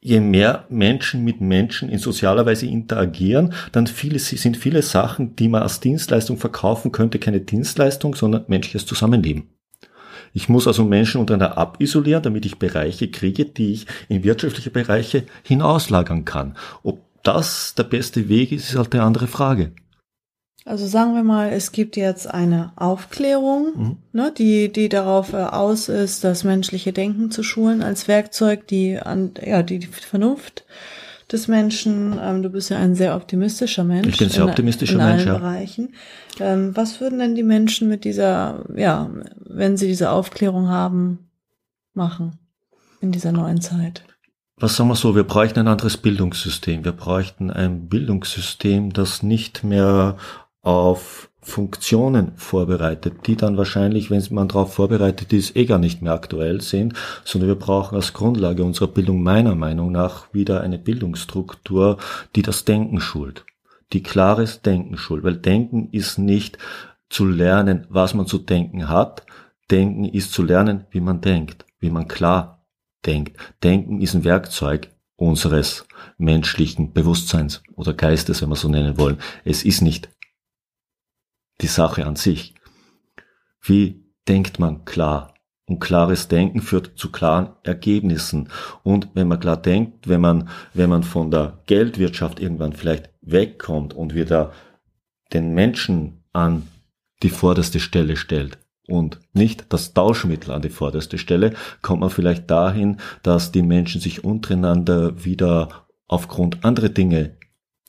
je 0.00 0.20
mehr 0.20 0.64
Menschen 0.68 1.24
mit 1.24 1.40
Menschen 1.40 1.88
in 1.88 1.98
sozialer 1.98 2.46
Weise 2.46 2.66
interagieren, 2.66 3.52
dann 3.72 3.86
viele, 3.86 4.18
sind 4.18 4.56
viele 4.56 4.82
Sachen, 4.82 5.34
die 5.36 5.48
man 5.48 5.62
als 5.62 5.80
Dienstleistung 5.80 6.38
verkaufen 6.38 6.92
könnte, 6.92 7.18
keine 7.18 7.40
Dienstleistung, 7.40 8.14
sondern 8.14 8.44
menschliches 8.48 8.86
Zusammenleben. 8.86 9.48
Ich 10.32 10.48
muss 10.48 10.66
also 10.66 10.84
Menschen 10.84 11.20
untereinander 11.20 11.58
abisolieren, 11.58 12.22
damit 12.22 12.46
ich 12.46 12.58
Bereiche 12.58 13.10
kriege, 13.10 13.46
die 13.46 13.72
ich 13.72 13.86
in 14.08 14.24
wirtschaftliche 14.24 14.70
Bereiche 14.70 15.24
hinauslagern 15.42 16.24
kann. 16.24 16.56
Ob 16.82 17.02
das 17.22 17.74
der 17.74 17.84
beste 17.84 18.28
Weg 18.28 18.52
ist, 18.52 18.68
ist 18.68 18.76
halt 18.76 18.94
eine 18.94 19.02
andere 19.02 19.26
Frage. 19.26 19.72
Also 20.68 20.86
sagen 20.86 21.14
wir 21.14 21.22
mal, 21.22 21.50
es 21.50 21.72
gibt 21.72 21.96
jetzt 21.96 22.28
eine 22.28 22.72
Aufklärung, 22.76 23.72
mhm. 23.74 23.96
ne, 24.12 24.34
die, 24.36 24.70
die 24.70 24.90
darauf 24.90 25.32
äh, 25.32 25.36
aus 25.36 25.88
ist, 25.88 26.24
das 26.24 26.44
menschliche 26.44 26.92
Denken 26.92 27.30
zu 27.30 27.42
schulen 27.42 27.82
als 27.82 28.06
Werkzeug, 28.06 28.66
die 28.66 28.98
an, 28.98 29.32
ja, 29.42 29.62
die, 29.62 29.78
die 29.78 29.86
Vernunft 29.86 30.66
des 31.32 31.48
Menschen. 31.48 32.20
Ähm, 32.22 32.42
du 32.42 32.50
bist 32.50 32.68
ja 32.68 32.76
ein 32.76 32.94
sehr 32.94 33.16
optimistischer 33.16 33.82
Mensch. 33.82 34.08
Ich 34.08 34.18
bin 34.18 34.28
sehr 34.28 34.44
optimistischer 34.44 34.96
in, 34.96 35.00
in 35.00 35.06
Mensch. 35.06 35.22
allen 35.22 35.28
ja. 35.28 35.38
Bereichen. 35.38 35.94
Ähm, 36.38 36.76
was 36.76 37.00
würden 37.00 37.18
denn 37.18 37.34
die 37.34 37.44
Menschen 37.44 37.88
mit 37.88 38.04
dieser, 38.04 38.66
ja, 38.76 39.10
wenn 39.38 39.78
sie 39.78 39.86
diese 39.86 40.10
Aufklärung 40.10 40.68
haben, 40.68 41.30
machen 41.94 42.38
in 43.00 43.10
dieser 43.10 43.32
neuen 43.32 43.62
Zeit? 43.62 44.04
was 44.60 44.76
sagen 44.76 44.88
wir 44.88 44.96
so, 44.96 45.14
wir 45.14 45.24
bräuchten 45.24 45.60
ein 45.60 45.68
anderes 45.68 45.96
Bildungssystem. 45.96 46.84
Wir 46.84 46.90
bräuchten 46.90 47.50
ein 47.50 47.88
Bildungssystem, 47.88 48.92
das 48.92 49.22
nicht 49.22 49.62
mehr 49.62 50.16
auf 50.68 51.30
Funktionen 51.40 52.32
vorbereitet, 52.36 53.26
die 53.26 53.36
dann 53.36 53.56
wahrscheinlich, 53.56 54.10
wenn 54.10 54.22
man 54.32 54.48
darauf 54.48 54.74
vorbereitet 54.74 55.32
ist, 55.32 55.56
eh 55.56 55.64
gar 55.64 55.78
nicht 55.78 56.02
mehr 56.02 56.12
aktuell 56.12 56.60
sind, 56.60 56.92
sondern 57.24 57.48
wir 57.48 57.54
brauchen 57.54 57.94
als 57.94 58.12
Grundlage 58.12 58.62
unserer 58.62 58.88
Bildung 58.88 59.22
meiner 59.22 59.54
Meinung 59.54 59.90
nach 59.92 60.34
wieder 60.34 60.60
eine 60.60 60.78
Bildungsstruktur, 60.78 61.96
die 62.36 62.42
das 62.42 62.66
Denken 62.66 63.00
schult, 63.00 63.46
die 63.94 64.02
klares 64.02 64.60
Denken 64.60 64.98
schult, 64.98 65.24
weil 65.24 65.36
Denken 65.36 65.88
ist 65.90 66.18
nicht 66.18 66.58
zu 67.08 67.24
lernen, 67.24 67.86
was 67.88 68.12
man 68.12 68.26
zu 68.26 68.36
denken 68.36 68.90
hat, 68.90 69.24
Denken 69.70 70.04
ist 70.04 70.34
zu 70.34 70.42
lernen, 70.42 70.84
wie 70.90 71.00
man 71.00 71.22
denkt, 71.22 71.64
wie 71.80 71.88
man 71.88 72.08
klar 72.08 72.66
denkt. 73.06 73.38
Denken 73.62 74.02
ist 74.02 74.14
ein 74.14 74.24
Werkzeug 74.24 74.90
unseres 75.16 75.86
menschlichen 76.18 76.92
Bewusstseins 76.92 77.62
oder 77.74 77.94
Geistes, 77.94 78.42
wenn 78.42 78.50
wir 78.50 78.56
so 78.56 78.68
nennen 78.68 78.98
wollen. 78.98 79.16
Es 79.46 79.64
ist 79.64 79.80
nicht 79.80 80.10
die 81.60 81.66
Sache 81.66 82.06
an 82.06 82.16
sich. 82.16 82.54
Wie 83.60 84.04
denkt 84.28 84.58
man 84.58 84.84
klar? 84.84 85.34
Und 85.66 85.80
klares 85.80 86.28
Denken 86.28 86.62
führt 86.62 86.92
zu 86.96 87.12
klaren 87.12 87.50
Ergebnissen. 87.62 88.48
Und 88.82 89.08
wenn 89.12 89.28
man 89.28 89.38
klar 89.38 89.58
denkt, 89.58 90.08
wenn 90.08 90.22
man, 90.22 90.48
wenn 90.72 90.88
man 90.88 91.02
von 91.02 91.30
der 91.30 91.58
Geldwirtschaft 91.66 92.40
irgendwann 92.40 92.72
vielleicht 92.72 93.10
wegkommt 93.20 93.92
und 93.92 94.14
wieder 94.14 94.52
den 95.34 95.52
Menschen 95.52 96.24
an 96.32 96.66
die 97.22 97.28
vorderste 97.28 97.80
Stelle 97.80 98.16
stellt 98.16 98.58
und 98.86 99.20
nicht 99.34 99.66
das 99.68 99.92
Tauschmittel 99.92 100.52
an 100.52 100.62
die 100.62 100.70
vorderste 100.70 101.18
Stelle, 101.18 101.54
kommt 101.82 102.00
man 102.00 102.10
vielleicht 102.10 102.50
dahin, 102.50 102.96
dass 103.22 103.52
die 103.52 103.62
Menschen 103.62 104.00
sich 104.00 104.24
untereinander 104.24 105.22
wieder 105.22 105.86
aufgrund 106.06 106.64
anderer 106.64 106.88
Dinge 106.88 107.36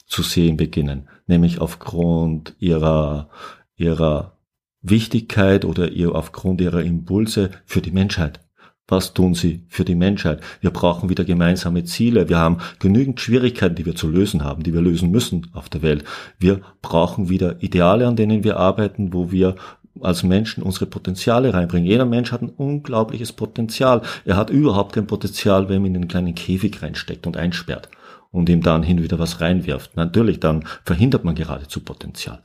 zu 0.05 0.23
sehen 0.23 0.57
beginnen, 0.57 1.07
nämlich 1.27 1.61
aufgrund 1.61 2.55
ihrer 2.59 3.29
ihrer 3.79 4.37
Wichtigkeit 4.81 5.65
oder 5.65 5.91
ihr 5.91 6.13
aufgrund 6.13 6.61
ihrer 6.61 6.83
Impulse 6.83 7.49
für 7.65 7.81
die 7.81 7.91
Menschheit. 7.91 8.41
Was 8.87 9.13
tun 9.13 9.35
sie 9.35 9.65
für 9.67 9.85
die 9.85 9.95
Menschheit? 9.95 10.41
Wir 10.61 10.71
brauchen 10.71 11.09
wieder 11.09 11.23
gemeinsame 11.23 11.83
Ziele. 11.83 12.27
Wir 12.27 12.39
haben 12.39 12.57
genügend 12.79 13.21
Schwierigkeiten, 13.21 13.75
die 13.75 13.85
wir 13.85 13.95
zu 13.95 14.07
lösen 14.07 14.43
haben, 14.43 14.63
die 14.63 14.73
wir 14.73 14.81
lösen 14.81 15.11
müssen 15.11 15.47
auf 15.53 15.69
der 15.69 15.83
Welt. 15.83 16.03
Wir 16.39 16.61
brauchen 16.81 17.29
wieder 17.29 17.61
Ideale, 17.61 18.07
an 18.07 18.15
denen 18.15 18.43
wir 18.43 18.57
arbeiten, 18.57 19.13
wo 19.13 19.31
wir 19.31 19.55
als 20.01 20.23
Menschen 20.23 20.63
unsere 20.63 20.87
Potenziale 20.87 21.53
reinbringen. 21.53 21.87
Jeder 21.87 22.05
Mensch 22.05 22.31
hat 22.31 22.41
ein 22.41 22.49
unglaubliches 22.49 23.33
Potenzial. 23.33 24.01
Er 24.25 24.37
hat 24.37 24.49
überhaupt 24.49 24.93
kein 24.93 25.07
Potenzial, 25.07 25.69
wenn 25.69 25.81
man 25.81 25.91
ihn 25.91 25.95
in 25.95 26.01
einen 26.01 26.07
kleinen 26.07 26.35
Käfig 26.35 26.81
reinsteckt 26.81 27.27
und 27.27 27.37
einsperrt 27.37 27.89
und 28.31 28.49
ihm 28.49 28.61
dann 28.61 28.81
hin 28.81 29.03
wieder 29.03 29.19
was 29.19 29.39
reinwirft. 29.39 29.97
Natürlich, 29.97 30.39
dann 30.39 30.63
verhindert 30.83 31.25
man 31.25 31.35
geradezu 31.35 31.81
Potenzial 31.81 32.41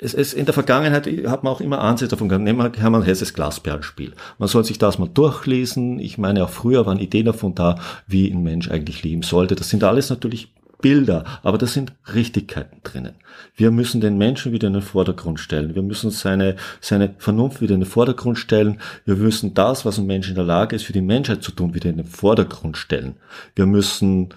es, 0.00 0.14
es, 0.14 0.32
in 0.32 0.46
der 0.46 0.54
Vergangenheit 0.54 1.06
hat 1.26 1.44
man 1.44 1.52
auch 1.52 1.60
immer 1.60 1.80
Ansätze 1.80 2.10
davon 2.10 2.28
gehabt. 2.28 2.42
Nehmen 2.42 2.58
wir 2.58 2.80
Hermann 2.80 3.02
Hesses 3.02 3.34
Glasperlenspiel. 3.34 4.12
Man 4.38 4.48
soll 4.48 4.64
sich 4.64 4.78
das 4.78 4.98
mal 4.98 5.08
durchlesen. 5.08 5.98
Ich 5.98 6.16
meine, 6.16 6.44
auch 6.44 6.50
früher 6.50 6.86
waren 6.86 6.98
Ideen 6.98 7.26
davon 7.26 7.54
da, 7.54 7.78
wie 8.06 8.30
ein 8.30 8.42
Mensch 8.42 8.70
eigentlich 8.70 9.02
leben 9.02 9.22
sollte. 9.22 9.56
Das 9.56 9.68
sind 9.68 9.84
alles 9.84 10.08
natürlich 10.08 10.54
Bilder, 10.80 11.24
aber 11.42 11.58
das 11.58 11.74
sind 11.74 11.92
Richtigkeiten 12.14 12.78
drinnen. 12.82 13.14
Wir 13.54 13.70
müssen 13.70 14.00
den 14.00 14.16
Menschen 14.16 14.52
wieder 14.52 14.68
in 14.68 14.72
den 14.72 14.82
Vordergrund 14.82 15.38
stellen. 15.38 15.74
Wir 15.74 15.82
müssen 15.82 16.10
seine, 16.10 16.56
seine 16.80 17.14
Vernunft 17.18 17.60
wieder 17.60 17.74
in 17.74 17.80
den 17.80 17.86
Vordergrund 17.86 18.38
stellen. 18.38 18.80
Wir 19.04 19.16
müssen 19.16 19.52
das, 19.52 19.84
was 19.84 19.98
ein 19.98 20.06
Mensch 20.06 20.30
in 20.30 20.36
der 20.36 20.44
Lage 20.44 20.74
ist, 20.74 20.84
für 20.84 20.94
die 20.94 21.02
Menschheit 21.02 21.42
zu 21.42 21.52
tun, 21.52 21.74
wieder 21.74 21.90
in 21.90 21.98
den 21.98 22.06
Vordergrund 22.06 22.78
stellen. 22.78 23.16
Wir 23.54 23.66
müssen 23.66 24.30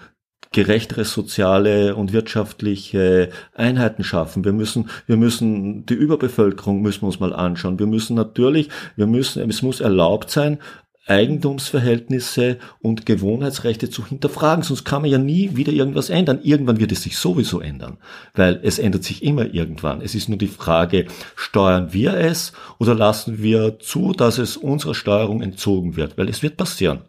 gerechtere 0.54 1.04
soziale 1.04 1.96
und 1.96 2.12
wirtschaftliche 2.12 3.28
Einheiten 3.54 4.04
schaffen. 4.04 4.44
Wir 4.44 4.52
müssen, 4.52 4.88
wir 5.06 5.16
müssen 5.16 5.84
die 5.84 5.94
Überbevölkerung 5.94 6.80
müssen 6.80 7.02
wir 7.02 7.08
uns 7.08 7.20
mal 7.20 7.34
anschauen. 7.34 7.78
Wir 7.78 7.86
müssen 7.86 8.14
natürlich, 8.14 8.70
wir 8.96 9.06
müssen, 9.06 9.50
es 9.50 9.62
muss 9.62 9.80
erlaubt 9.80 10.30
sein, 10.30 10.58
Eigentumsverhältnisse 11.06 12.58
und 12.80 13.04
Gewohnheitsrechte 13.04 13.90
zu 13.90 14.06
hinterfragen, 14.06 14.62
sonst 14.62 14.84
kann 14.84 15.02
man 15.02 15.10
ja 15.10 15.18
nie 15.18 15.54
wieder 15.54 15.72
irgendwas 15.72 16.08
ändern. 16.08 16.40
Irgendwann 16.42 16.80
wird 16.80 16.92
es 16.92 17.02
sich 17.02 17.18
sowieso 17.18 17.60
ändern, 17.60 17.98
weil 18.34 18.60
es 18.62 18.78
ändert 18.78 19.04
sich 19.04 19.22
immer 19.22 19.52
irgendwann. 19.52 20.00
Es 20.00 20.14
ist 20.14 20.28
nur 20.28 20.38
die 20.38 20.46
Frage, 20.46 21.06
steuern 21.36 21.92
wir 21.92 22.14
es 22.14 22.52
oder 22.78 22.94
lassen 22.94 23.42
wir 23.42 23.80
zu, 23.80 24.12
dass 24.12 24.38
es 24.38 24.56
unserer 24.56 24.94
Steuerung 24.94 25.42
entzogen 25.42 25.96
wird, 25.96 26.16
weil 26.16 26.30
es 26.30 26.42
wird 26.42 26.56
passieren. 26.56 27.00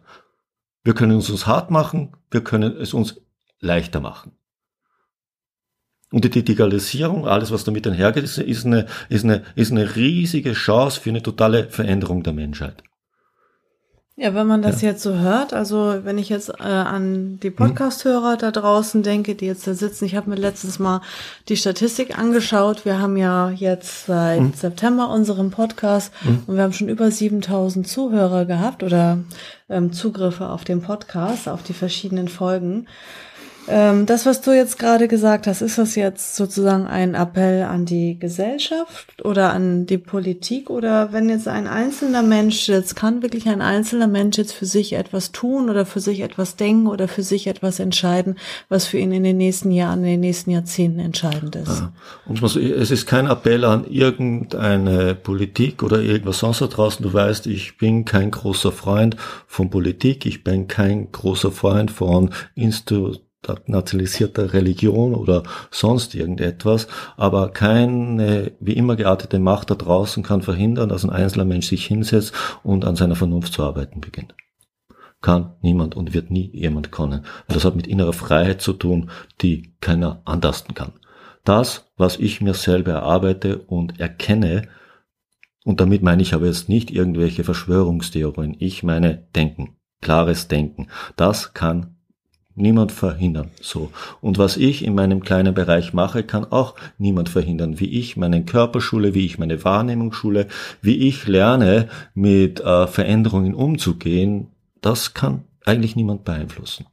Wir 0.84 0.94
können 0.94 1.18
es 1.18 1.30
uns 1.30 1.46
hart 1.46 1.70
machen, 1.70 2.12
wir 2.30 2.42
können 2.42 2.76
es 2.76 2.92
uns 2.92 3.20
leichter 3.60 4.00
machen. 4.00 4.32
Und 6.12 6.24
die 6.24 6.30
Digitalisierung, 6.30 7.26
alles 7.26 7.50
was 7.50 7.64
damit 7.64 7.86
einhergeht, 7.86 8.24
ist, 8.24 8.38
ist, 8.38 8.64
eine, 8.64 8.86
ist, 9.08 9.24
eine, 9.24 9.42
ist 9.56 9.72
eine 9.72 9.96
riesige 9.96 10.52
Chance 10.52 11.00
für 11.00 11.10
eine 11.10 11.22
totale 11.22 11.68
Veränderung 11.68 12.22
der 12.22 12.32
Menschheit. 12.32 12.82
Ja, 14.18 14.34
wenn 14.34 14.46
man 14.46 14.62
das 14.62 14.80
ja. 14.80 14.88
jetzt 14.90 15.02
so 15.02 15.16
hört, 15.16 15.52
also 15.52 15.98
wenn 16.04 16.16
ich 16.16 16.30
jetzt 16.30 16.48
äh, 16.48 16.62
an 16.62 17.38
die 17.42 17.50
Podcast-Hörer 17.50 18.32
hm. 18.32 18.38
da 18.38 18.50
draußen 18.50 19.02
denke, 19.02 19.34
die 19.34 19.44
jetzt 19.44 19.66
da 19.66 19.74
sitzen, 19.74 20.06
ich 20.06 20.16
habe 20.16 20.30
mir 20.30 20.36
letztens 20.36 20.78
mal 20.78 21.02
die 21.50 21.56
Statistik 21.58 22.18
angeschaut. 22.18 22.86
Wir 22.86 22.98
haben 22.98 23.18
ja 23.18 23.50
jetzt 23.50 24.06
seit 24.06 24.38
hm. 24.38 24.52
September 24.54 25.10
unseren 25.10 25.50
Podcast 25.50 26.14
hm. 26.20 26.44
und 26.46 26.56
wir 26.56 26.62
haben 26.62 26.72
schon 26.72 26.88
über 26.88 27.10
7000 27.10 27.86
Zuhörer 27.86 28.46
gehabt 28.46 28.82
oder 28.82 29.18
ähm, 29.68 29.92
Zugriffe 29.92 30.48
auf 30.48 30.64
den 30.64 30.80
Podcast, 30.80 31.46
auf 31.46 31.62
die 31.62 31.74
verschiedenen 31.74 32.28
Folgen. 32.28 32.86
Ähm, 33.68 34.06
das, 34.06 34.26
was 34.26 34.40
du 34.40 34.52
jetzt 34.52 34.78
gerade 34.78 35.08
gesagt 35.08 35.46
hast, 35.46 35.60
ist 35.60 35.78
das 35.78 35.94
jetzt 35.96 36.36
sozusagen 36.36 36.86
ein 36.86 37.14
Appell 37.14 37.62
an 37.62 37.84
die 37.84 38.18
Gesellschaft 38.18 39.24
oder 39.24 39.52
an 39.52 39.86
die 39.86 39.98
Politik 39.98 40.70
oder 40.70 41.12
wenn 41.12 41.28
jetzt 41.28 41.48
ein 41.48 41.66
einzelner 41.66 42.22
Mensch, 42.22 42.68
jetzt 42.68 42.94
kann 42.94 43.22
wirklich 43.22 43.48
ein 43.48 43.62
einzelner 43.62 44.06
Mensch 44.06 44.38
jetzt 44.38 44.52
für 44.52 44.66
sich 44.66 44.92
etwas 44.92 45.32
tun 45.32 45.68
oder 45.68 45.84
für 45.84 46.00
sich 46.00 46.20
etwas 46.20 46.56
denken 46.56 46.86
oder 46.86 47.08
für 47.08 47.22
sich 47.22 47.46
etwas 47.48 47.80
entscheiden, 47.80 48.36
was 48.68 48.86
für 48.86 48.98
ihn 48.98 49.12
in 49.12 49.24
den 49.24 49.36
nächsten 49.36 49.70
Jahren, 49.72 50.00
in 50.00 50.10
den 50.10 50.20
nächsten 50.20 50.50
Jahrzehnten 50.50 51.00
entscheidend 51.00 51.56
ist. 51.56 51.80
Ja. 51.80 51.92
Es 52.76 52.90
ist 52.90 53.06
kein 53.06 53.26
Appell 53.26 53.64
an 53.64 53.84
irgendeine 53.88 55.14
Politik 55.14 55.82
oder 55.82 56.00
irgendwas 56.00 56.38
sonst 56.38 56.60
da 56.60 56.66
draußen. 56.66 57.02
Du 57.02 57.12
weißt, 57.12 57.46
ich 57.46 57.78
bin 57.78 58.04
kein 58.04 58.30
großer 58.30 58.70
Freund 58.70 59.16
von 59.46 59.70
Politik, 59.70 60.26
ich 60.26 60.44
bin 60.44 60.68
kein 60.68 61.10
großer 61.10 61.50
Freund 61.50 61.90
von 61.90 62.30
Institutionen 62.54 63.25
nationalisierter 63.66 64.52
Religion 64.52 65.14
oder 65.14 65.44
sonst 65.70 66.14
irgendetwas, 66.14 66.88
aber 67.16 67.50
keine 67.50 68.52
wie 68.60 68.72
immer 68.72 68.96
geartete 68.96 69.38
Macht 69.38 69.70
da 69.70 69.74
draußen 69.74 70.22
kann 70.22 70.42
verhindern, 70.42 70.88
dass 70.88 71.04
ein 71.04 71.10
einzelner 71.10 71.44
Mensch 71.44 71.66
sich 71.68 71.86
hinsetzt 71.86 72.32
und 72.62 72.84
an 72.84 72.96
seiner 72.96 73.16
Vernunft 73.16 73.52
zu 73.52 73.62
arbeiten 73.62 74.00
beginnt. 74.00 74.34
Kann 75.22 75.54
niemand 75.62 75.94
und 75.96 76.12
wird 76.12 76.30
nie 76.30 76.50
jemand 76.52 76.92
können. 76.92 77.24
Das 77.48 77.64
hat 77.64 77.76
mit 77.76 77.86
innerer 77.86 78.12
Freiheit 78.12 78.60
zu 78.60 78.72
tun, 78.72 79.10
die 79.40 79.74
keiner 79.80 80.22
andersten 80.24 80.74
kann. 80.74 80.92
Das, 81.44 81.92
was 81.96 82.18
ich 82.18 82.40
mir 82.40 82.54
selber 82.54 82.92
erarbeite 82.92 83.58
und 83.58 84.00
erkenne, 84.00 84.68
und 85.64 85.80
damit 85.80 86.02
meine 86.02 86.22
ich 86.22 86.34
aber 86.34 86.46
jetzt 86.46 86.68
nicht 86.68 86.90
irgendwelche 86.90 87.42
Verschwörungstheorien, 87.42 88.56
ich 88.58 88.82
meine 88.82 89.26
Denken, 89.34 89.76
klares 90.00 90.48
Denken. 90.48 90.88
Das 91.16 91.54
kann 91.54 91.95
niemand 92.56 92.90
verhindern. 92.90 93.50
So. 93.60 93.90
Und 94.20 94.38
was 94.38 94.56
ich 94.56 94.84
in 94.84 94.94
meinem 94.94 95.22
kleinen 95.22 95.54
Bereich 95.54 95.92
mache, 95.92 96.24
kann 96.24 96.44
auch 96.44 96.74
niemand 96.98 97.28
verhindern. 97.28 97.78
Wie 97.78 97.90
ich 97.90 98.16
meine 98.16 98.44
Körperschule, 98.44 99.14
wie 99.14 99.26
ich 99.26 99.38
meine 99.38 99.62
Wahrnehmungsschule, 99.62 100.48
wie 100.82 100.96
ich 101.08 101.26
lerne, 101.26 101.88
mit 102.14 102.60
äh, 102.60 102.86
Veränderungen 102.86 103.54
umzugehen, 103.54 104.48
das 104.80 105.14
kann 105.14 105.44
eigentlich 105.64 105.96
niemand 105.96 106.24
beeinflussen. 106.24 106.86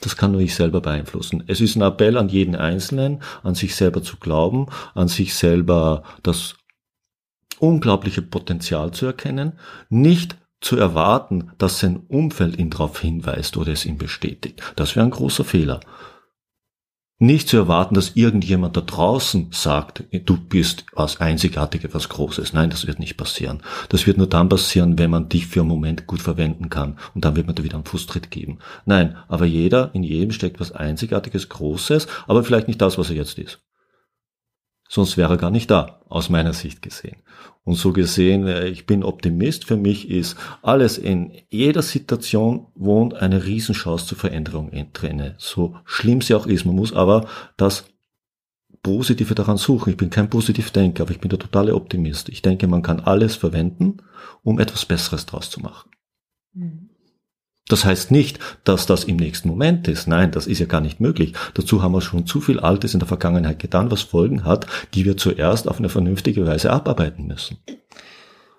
Das 0.00 0.16
kann 0.16 0.32
nur 0.32 0.40
ich 0.40 0.54
selber 0.54 0.80
beeinflussen. 0.80 1.44
Es 1.46 1.60
ist 1.60 1.76
ein 1.76 1.82
Appell 1.82 2.18
an 2.18 2.28
jeden 2.28 2.56
Einzelnen, 2.56 3.22
an 3.44 3.54
sich 3.54 3.76
selber 3.76 4.02
zu 4.02 4.16
glauben, 4.16 4.66
an 4.94 5.06
sich 5.06 5.34
selber 5.34 6.02
das 6.24 6.56
unglaubliche 7.60 8.22
Potenzial 8.22 8.90
zu 8.90 9.06
erkennen, 9.06 9.52
nicht 9.88 10.36
zu 10.62 10.76
erwarten, 10.76 11.50
dass 11.58 11.80
sein 11.80 12.00
Umfeld 12.08 12.58
ihn 12.58 12.70
darauf 12.70 13.00
hinweist 13.00 13.56
oder 13.56 13.72
es 13.72 13.84
ihm 13.84 13.98
bestätigt. 13.98 14.62
Das 14.76 14.96
wäre 14.96 15.04
ein 15.04 15.10
großer 15.10 15.44
Fehler. 15.44 15.80
Nicht 17.18 17.48
zu 17.48 17.56
erwarten, 17.56 17.94
dass 17.94 18.16
irgendjemand 18.16 18.76
da 18.76 18.80
draußen 18.80 19.48
sagt, 19.52 20.02
du 20.24 20.36
bist 20.36 20.86
was 20.92 21.20
Einzigartiges, 21.20 21.94
was 21.94 22.08
Großes. 22.08 22.52
Nein, 22.52 22.70
das 22.70 22.88
wird 22.88 22.98
nicht 22.98 23.16
passieren. 23.16 23.62
Das 23.90 24.08
wird 24.08 24.18
nur 24.18 24.26
dann 24.26 24.48
passieren, 24.48 24.98
wenn 24.98 25.10
man 25.10 25.28
dich 25.28 25.46
für 25.46 25.60
einen 25.60 25.68
Moment 25.68 26.08
gut 26.08 26.20
verwenden 26.20 26.68
kann. 26.68 26.98
Und 27.14 27.24
dann 27.24 27.36
wird 27.36 27.46
man 27.46 27.54
dir 27.54 27.62
wieder 27.62 27.76
einen 27.76 27.84
Fußtritt 27.84 28.32
geben. 28.32 28.58
Nein, 28.86 29.16
aber 29.28 29.44
jeder, 29.44 29.94
in 29.94 30.02
jedem 30.02 30.32
steckt 30.32 30.58
was 30.58 30.72
Einzigartiges, 30.72 31.48
Großes, 31.48 32.08
aber 32.26 32.42
vielleicht 32.42 32.66
nicht 32.66 32.80
das, 32.80 32.98
was 32.98 33.10
er 33.10 33.16
jetzt 33.16 33.38
ist 33.38 33.60
sonst 34.92 35.16
wäre 35.16 35.34
er 35.34 35.36
gar 35.38 35.50
nicht 35.50 35.70
da, 35.70 36.00
aus 36.08 36.28
meiner 36.28 36.52
Sicht 36.52 36.82
gesehen. 36.82 37.16
Und 37.64 37.76
so 37.76 37.92
gesehen, 37.92 38.46
äh, 38.46 38.68
ich 38.68 38.84
bin 38.84 39.02
Optimist. 39.02 39.64
Für 39.64 39.76
mich 39.76 40.10
ist 40.10 40.36
alles 40.60 40.98
in 40.98 41.32
jeder 41.48 41.80
Situation 41.80 42.66
wohnt 42.74 43.14
eine 43.14 43.44
Riesenchance 43.44 44.06
zur 44.06 44.18
Veränderung 44.18 44.70
drinne. 44.92 45.34
So 45.38 45.76
schlimm 45.84 46.20
sie 46.20 46.34
auch 46.34 46.46
ist. 46.46 46.66
Man 46.66 46.76
muss 46.76 46.92
aber 46.92 47.26
das 47.56 47.86
Positive 48.82 49.34
daran 49.34 49.56
suchen. 49.56 49.90
Ich 49.90 49.96
bin 49.96 50.10
kein 50.10 50.28
Positivdenker, 50.28 51.04
aber 51.04 51.12
ich 51.12 51.20
bin 51.20 51.30
der 51.30 51.38
totale 51.38 51.74
Optimist. 51.74 52.28
Ich 52.28 52.42
denke, 52.42 52.66
man 52.66 52.82
kann 52.82 53.00
alles 53.00 53.36
verwenden, 53.36 53.98
um 54.42 54.58
etwas 54.58 54.84
Besseres 54.84 55.24
draus 55.24 55.48
zu 55.48 55.60
machen. 55.60 55.90
Mhm. 56.52 56.91
Das 57.68 57.84
heißt 57.84 58.10
nicht, 58.10 58.38
dass 58.64 58.86
das 58.86 59.04
im 59.04 59.16
nächsten 59.16 59.48
Moment 59.48 59.86
ist. 59.88 60.08
Nein, 60.08 60.30
das 60.32 60.46
ist 60.46 60.58
ja 60.58 60.66
gar 60.66 60.80
nicht 60.80 61.00
möglich. 61.00 61.34
Dazu 61.54 61.82
haben 61.82 61.92
wir 61.92 62.00
schon 62.00 62.26
zu 62.26 62.40
viel 62.40 62.58
Altes 62.58 62.92
in 62.92 63.00
der 63.00 63.08
Vergangenheit 63.08 63.58
getan, 63.60 63.90
was 63.90 64.02
Folgen 64.02 64.44
hat, 64.44 64.66
die 64.94 65.04
wir 65.04 65.16
zuerst 65.16 65.68
auf 65.68 65.78
eine 65.78 65.88
vernünftige 65.88 66.46
Weise 66.46 66.72
abarbeiten 66.72 67.26
müssen. 67.26 67.58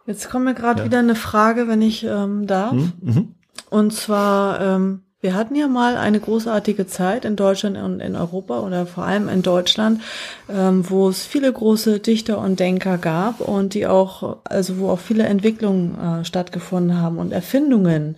Jetzt 0.05 0.29
kommt 0.29 0.45
mir 0.45 0.53
gerade 0.53 0.79
ja. 0.79 0.85
wieder 0.85 0.99
eine 0.99 1.15
Frage, 1.15 1.67
wenn 1.67 1.81
ich 1.81 2.03
ähm, 2.03 2.47
darf. 2.47 2.73
Mhm. 2.73 2.93
mhm. 3.01 3.35
Und 3.69 3.91
zwar, 3.91 4.61
ähm, 4.61 5.01
wir 5.21 5.33
hatten 5.33 5.55
ja 5.55 5.67
mal 5.67 5.95
eine 5.97 6.19
großartige 6.19 6.85
Zeit 6.85 7.25
in 7.25 7.35
Deutschland 7.35 7.77
und 7.77 8.01
in 8.01 8.15
Europa 8.15 8.59
oder 8.59 8.85
vor 8.85 9.05
allem 9.05 9.29
in 9.29 9.41
Deutschland, 9.41 10.01
ähm, 10.49 10.87
wo 10.89 11.09
es 11.09 11.25
viele 11.25 11.51
große 11.51 11.99
Dichter 11.99 12.37
und 12.39 12.59
Denker 12.59 12.97
gab 12.97 13.41
und 13.41 13.73
die 13.73 13.87
auch, 13.87 14.37
also 14.43 14.77
wo 14.77 14.89
auch 14.89 14.99
viele 14.99 15.23
Entwicklungen 15.23 15.97
äh, 15.97 16.25
stattgefunden 16.25 16.99
haben 16.99 17.17
und 17.17 17.31
Erfindungen. 17.31 18.17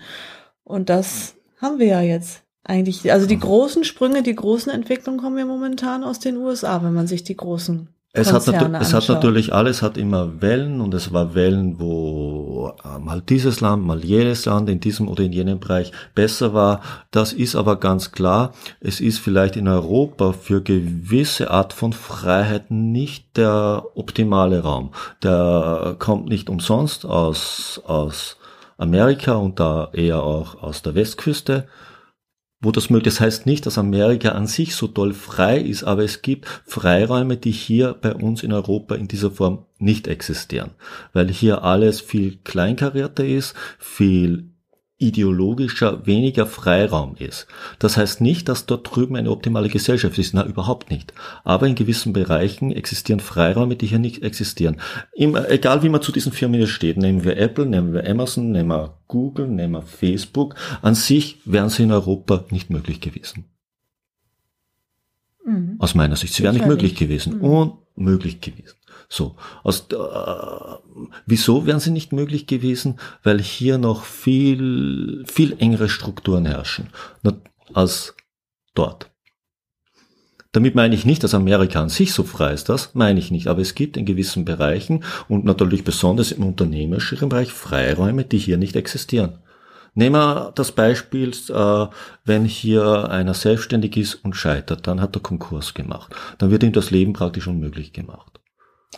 Und 0.65 0.89
das 0.89 1.35
haben 1.61 1.79
wir 1.79 1.87
ja 1.87 2.01
jetzt 2.01 2.43
eigentlich. 2.65 3.09
Also 3.11 3.27
die 3.27 3.39
großen 3.39 3.85
Sprünge, 3.85 4.23
die 4.23 4.35
großen 4.35 4.71
Entwicklungen 4.71 5.21
kommen 5.21 5.37
ja 5.37 5.45
momentan 5.45 6.03
aus 6.03 6.19
den 6.19 6.35
USA, 6.35 6.83
wenn 6.83 6.93
man 6.93 7.07
sich 7.07 7.23
die 7.23 7.37
großen 7.37 7.87
es 8.17 8.31
hat, 8.31 8.47
es 8.47 8.93
hat 8.93 9.09
natürlich 9.09 9.53
alles 9.53 9.81
hat 9.81 9.97
immer 9.97 10.41
Wellen 10.41 10.79
und 10.79 10.93
es 10.93 11.11
war 11.11 11.35
Wellen, 11.35 11.81
wo 11.81 12.71
äh, 12.85 12.97
mal 12.97 13.21
dieses 13.21 13.59
Land, 13.59 13.85
mal 13.85 14.05
jenes 14.05 14.45
Land 14.45 14.69
in 14.69 14.79
diesem 14.79 15.09
oder 15.09 15.23
in 15.25 15.33
jenem 15.33 15.59
Bereich 15.59 15.91
besser 16.15 16.53
war. 16.53 16.79
Das 17.11 17.33
ist 17.33 17.57
aber 17.57 17.75
ganz 17.75 18.13
klar. 18.13 18.53
Es 18.79 19.01
ist 19.01 19.19
vielleicht 19.19 19.57
in 19.57 19.67
Europa 19.67 20.31
für 20.31 20.61
gewisse 20.61 21.51
Art 21.51 21.73
von 21.73 21.91
Freiheit 21.91 22.71
nicht 22.71 23.35
der 23.35 23.83
optimale 23.95 24.61
Raum. 24.61 24.91
Der 25.21 25.97
kommt 25.99 26.29
nicht 26.29 26.49
umsonst 26.49 27.05
aus, 27.05 27.81
aus 27.85 28.37
Amerika 28.77 29.33
und 29.33 29.59
da 29.59 29.89
eher 29.93 30.23
auch 30.23 30.61
aus 30.61 30.81
der 30.81 30.95
Westküste, 30.95 31.67
wo 32.61 32.71
das 32.71 32.89
möglich 32.89 33.13
ist. 33.13 33.19
Das 33.19 33.25
heißt 33.25 33.45
nicht, 33.45 33.65
dass 33.65 33.77
Amerika 33.77 34.29
an 34.29 34.47
sich 34.47 34.75
so 34.75 34.87
toll 34.87 35.13
frei 35.13 35.59
ist, 35.59 35.83
aber 35.83 36.03
es 36.03 36.21
gibt 36.21 36.47
Freiräume, 36.65 37.37
die 37.37 37.51
hier 37.51 37.93
bei 37.93 38.13
uns 38.13 38.43
in 38.43 38.51
Europa 38.51 38.95
in 38.95 39.07
dieser 39.07 39.31
Form 39.31 39.65
nicht 39.77 40.07
existieren, 40.07 40.71
weil 41.13 41.29
hier 41.29 41.63
alles 41.63 42.01
viel 42.01 42.37
kleinkarierter 42.43 43.25
ist, 43.25 43.53
viel 43.77 44.54
ideologischer, 44.97 46.05
weniger 46.05 46.45
Freiraum 46.45 47.15
ist. 47.17 47.47
Das 47.79 47.97
heißt 47.97 48.21
nicht, 48.21 48.47
dass 48.47 48.65
dort 48.65 48.95
drüben 48.95 49.17
eine 49.17 49.29
optimale 49.29 49.67
Gesellschaft 49.67 50.17
ist. 50.17 50.33
Na, 50.33 50.45
überhaupt 50.45 50.89
nicht. 50.89 51.13
Aber 51.43 51.67
in 51.67 51.75
gewissen 51.75 52.13
Bereichen 52.13 52.71
existieren 52.71 53.19
Freiräume, 53.19 53.75
die 53.75 53.87
hier 53.87 53.99
nicht 53.99 54.23
existieren. 54.23 54.77
Immer, 55.13 55.49
egal 55.49 55.83
wie 55.83 55.89
man 55.89 56.01
zu 56.01 56.13
diesen 56.13 56.31
Firmen 56.31 56.59
hier 56.59 56.67
steht, 56.67 56.97
nehmen 56.97 57.25
wir 57.25 57.37
Apple, 57.37 57.65
nehmen 57.65 57.93
wir 57.93 58.09
Amazon, 58.09 58.51
nehmen 58.51 58.69
wir 58.69 58.97
Google, 59.07 59.47
nehmen 59.47 59.73
wir 59.73 59.81
Facebook. 59.81 60.55
An 60.81 60.95
sich 60.95 61.39
wären 61.43 61.69
sie 61.69 61.83
in 61.83 61.91
Europa 61.91 62.45
nicht 62.49 62.69
möglich 62.69 63.01
gewesen. 63.01 63.45
Mhm. 65.45 65.75
Aus 65.79 65.93
meiner 65.93 66.15
Sicht. 66.15 66.33
Sie 66.33 66.43
wären 66.43 66.55
nicht 66.55 66.67
möglich 66.67 66.95
gewesen. 66.95 67.39
Mhm. 67.39 67.73
Unmöglich 67.97 68.39
gewesen. 68.39 68.77
So, 69.09 69.35
aus, 69.63 69.87
äh, 69.91 71.15
wieso 71.25 71.65
wären 71.65 71.79
sie 71.79 71.91
nicht 71.91 72.11
möglich 72.11 72.47
gewesen? 72.47 72.99
Weil 73.23 73.41
hier 73.41 73.77
noch 73.77 74.03
viel, 74.03 75.23
viel 75.27 75.55
engere 75.59 75.89
Strukturen 75.89 76.45
herrschen 76.45 76.89
als 77.73 78.15
dort. 78.73 79.11
Damit 80.55 80.73
meine 80.73 80.95
ich 80.95 81.05
nicht, 81.05 81.21
dass 81.21 81.33
Amerika 81.33 81.81
an 81.81 81.89
sich 81.89 82.13
so 82.13 82.23
frei 82.23 82.53
ist, 82.53 82.69
das 82.69 82.95
meine 82.95 83.19
ich 83.19 83.29
nicht, 83.29 83.47
aber 83.47 83.59
es 83.61 83.75
gibt 83.75 83.97
in 83.97 84.05
gewissen 84.05 84.45
Bereichen 84.45 85.03
und 85.27 85.43
natürlich 85.43 85.83
besonders 85.83 86.31
im 86.31 86.45
unternehmerischen 86.45 87.27
Bereich 87.27 87.51
Freiräume, 87.51 88.23
die 88.23 88.37
hier 88.37 88.57
nicht 88.57 88.77
existieren. 88.77 89.39
Nehmen 89.95 90.15
wir 90.15 90.53
das 90.55 90.71
Beispiel, 90.71 91.31
äh, 91.49 91.87
wenn 92.23 92.45
hier 92.45 93.09
einer 93.09 93.33
selbstständig 93.33 93.97
ist 93.97 94.15
und 94.15 94.35
scheitert, 94.35 94.87
dann 94.87 95.01
hat 95.01 95.15
er 95.15 95.21
Konkurs 95.21 95.73
gemacht. 95.73 96.15
Dann 96.37 96.51
wird 96.51 96.63
ihm 96.63 96.71
das 96.71 96.89
Leben 96.89 97.11
praktisch 97.11 97.47
unmöglich 97.47 97.91
gemacht. 97.91 98.39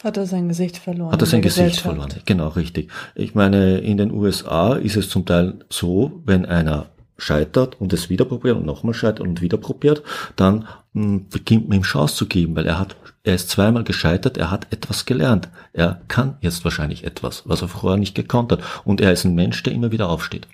Hat 0.04 0.18
er 0.18 0.28
sein 0.28 0.48
Gesicht 0.48 0.78
verloren? 0.78 1.12
Hat 1.12 1.22
er 1.22 1.28
sein 1.28 1.42
Gesicht 1.42 1.80
verloren, 1.80 2.10
genau, 2.26 2.50
richtig. 2.50 2.92
Ich 3.16 3.34
meine, 3.36 3.80
in 3.80 3.98
den 3.98 4.12
USA 4.12 4.76
ist 4.76 4.96
es 4.96 5.10
zum 5.10 5.26
Teil 5.26 5.66
so, 5.70 6.22
wenn 6.26 6.46
einer 6.46 6.88
scheitert 7.18 7.82
und 7.82 7.94
es 7.94 8.10
wieder 8.10 8.26
probiert 8.26 8.58
und 8.58 8.66
nochmal 8.66 8.94
scheitert 8.94 9.22
und 9.22 9.42
wieder 9.42 9.58
probiert, 9.58 10.04
dann 10.36 10.68
mh, 10.94 11.04
hm, 11.04 11.30
beginnt 11.30 11.68
man 11.68 11.80
ihm 11.80 11.84
Chance 11.84 12.16
zu 12.16 12.28
geben, 12.28 12.56
weil 12.56 12.68
er 12.68 12.80
hat, 12.80 12.96
er 13.24 13.36
ist 13.36 13.50
zweimal 13.50 13.84
gescheitert, 13.84 14.38
er 14.38 14.52
hat 14.52 14.72
etwas 14.72 15.06
gelernt. 15.06 15.50
Er 15.74 16.02
kann 16.08 16.38
jetzt 16.42 16.64
wahrscheinlich 16.64 17.04
etwas, 17.04 17.44
was 17.46 17.62
er 17.62 17.68
vorher 17.68 17.98
nicht 17.98 18.16
gekonnt 18.16 18.52
hat. 18.52 18.62
Und 18.86 19.02
er 19.02 19.12
ist 19.12 19.26
ein 19.26 19.36
Mensch, 19.36 19.62
der 19.64 19.74
immer 19.74 19.92
wieder 19.92 20.10
aufsteht. 20.10 20.48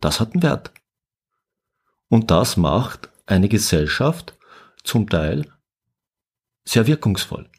Das 0.00 0.20
hat 0.20 0.32
einen 0.32 0.42
Wert. 0.42 0.70
Und 2.08 2.30
das 2.30 2.56
macht 2.56 3.10
eine 3.26 3.48
Gesellschaft 3.48 4.36
zum 4.82 5.08
Teil 5.08 5.46
sehr 6.64 6.86
wirkungsvoll. 6.86 7.49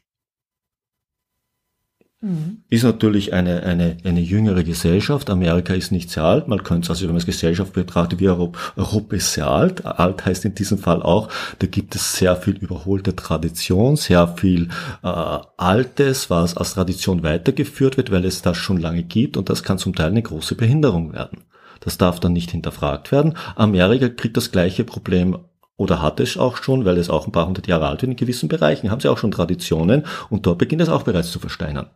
Mhm. 2.22 2.62
Ist 2.70 2.84
natürlich 2.84 3.32
eine, 3.32 3.64
eine, 3.64 3.96
eine 4.04 4.20
jüngere 4.20 4.62
Gesellschaft. 4.62 5.28
Amerika 5.28 5.74
ist 5.74 5.90
nicht 5.90 6.08
sehr 6.08 6.22
alt. 6.22 6.46
Man 6.46 6.62
könnte 6.62 6.86
es 6.86 6.90
also, 6.90 7.02
wenn 7.02 7.14
man 7.14 7.16
es 7.16 7.26
Gesellschaft 7.26 7.72
betrachtet, 7.72 8.20
wie 8.20 8.28
Europa, 8.28 8.58
Europa 8.76 9.16
ist 9.16 9.32
sehr 9.32 9.48
alt. 9.48 9.84
Alt 9.84 10.24
heißt 10.24 10.44
in 10.44 10.54
diesem 10.54 10.78
Fall 10.78 11.02
auch, 11.02 11.28
da 11.58 11.66
gibt 11.66 11.96
es 11.96 12.14
sehr 12.14 12.36
viel 12.36 12.56
überholte 12.56 13.16
Tradition, 13.16 13.96
sehr 13.96 14.28
viel 14.28 14.68
äh, 15.02 15.38
Altes, 15.56 16.30
was 16.30 16.56
als 16.56 16.74
Tradition 16.74 17.24
weitergeführt 17.24 17.96
wird, 17.96 18.12
weil 18.12 18.24
es 18.24 18.40
das 18.40 18.56
schon 18.56 18.78
lange 18.78 19.02
gibt 19.02 19.36
und 19.36 19.50
das 19.50 19.64
kann 19.64 19.78
zum 19.78 19.96
Teil 19.96 20.10
eine 20.10 20.22
große 20.22 20.54
Behinderung 20.54 21.12
werden. 21.12 21.40
Das 21.80 21.98
darf 21.98 22.20
dann 22.20 22.32
nicht 22.32 22.52
hinterfragt 22.52 23.10
werden. 23.10 23.34
Amerika 23.56 24.08
kriegt 24.08 24.36
das 24.36 24.52
gleiche 24.52 24.84
Problem 24.84 25.38
oder 25.76 26.00
hat 26.00 26.20
es 26.20 26.36
auch 26.36 26.58
schon, 26.58 26.84
weil 26.84 26.98
es 26.98 27.10
auch 27.10 27.26
ein 27.26 27.32
paar 27.32 27.46
hundert 27.48 27.66
Jahre 27.66 27.88
alt 27.88 28.02
wird, 28.02 28.12
in 28.12 28.16
gewissen 28.16 28.48
Bereichen 28.48 28.92
haben 28.92 29.00
sie 29.00 29.08
auch 29.08 29.18
schon 29.18 29.32
Traditionen 29.32 30.04
und 30.30 30.46
dort 30.46 30.58
beginnt 30.58 30.82
es 30.82 30.88
auch 30.88 31.02
bereits 31.02 31.32
zu 31.32 31.40
versteinern 31.40 31.90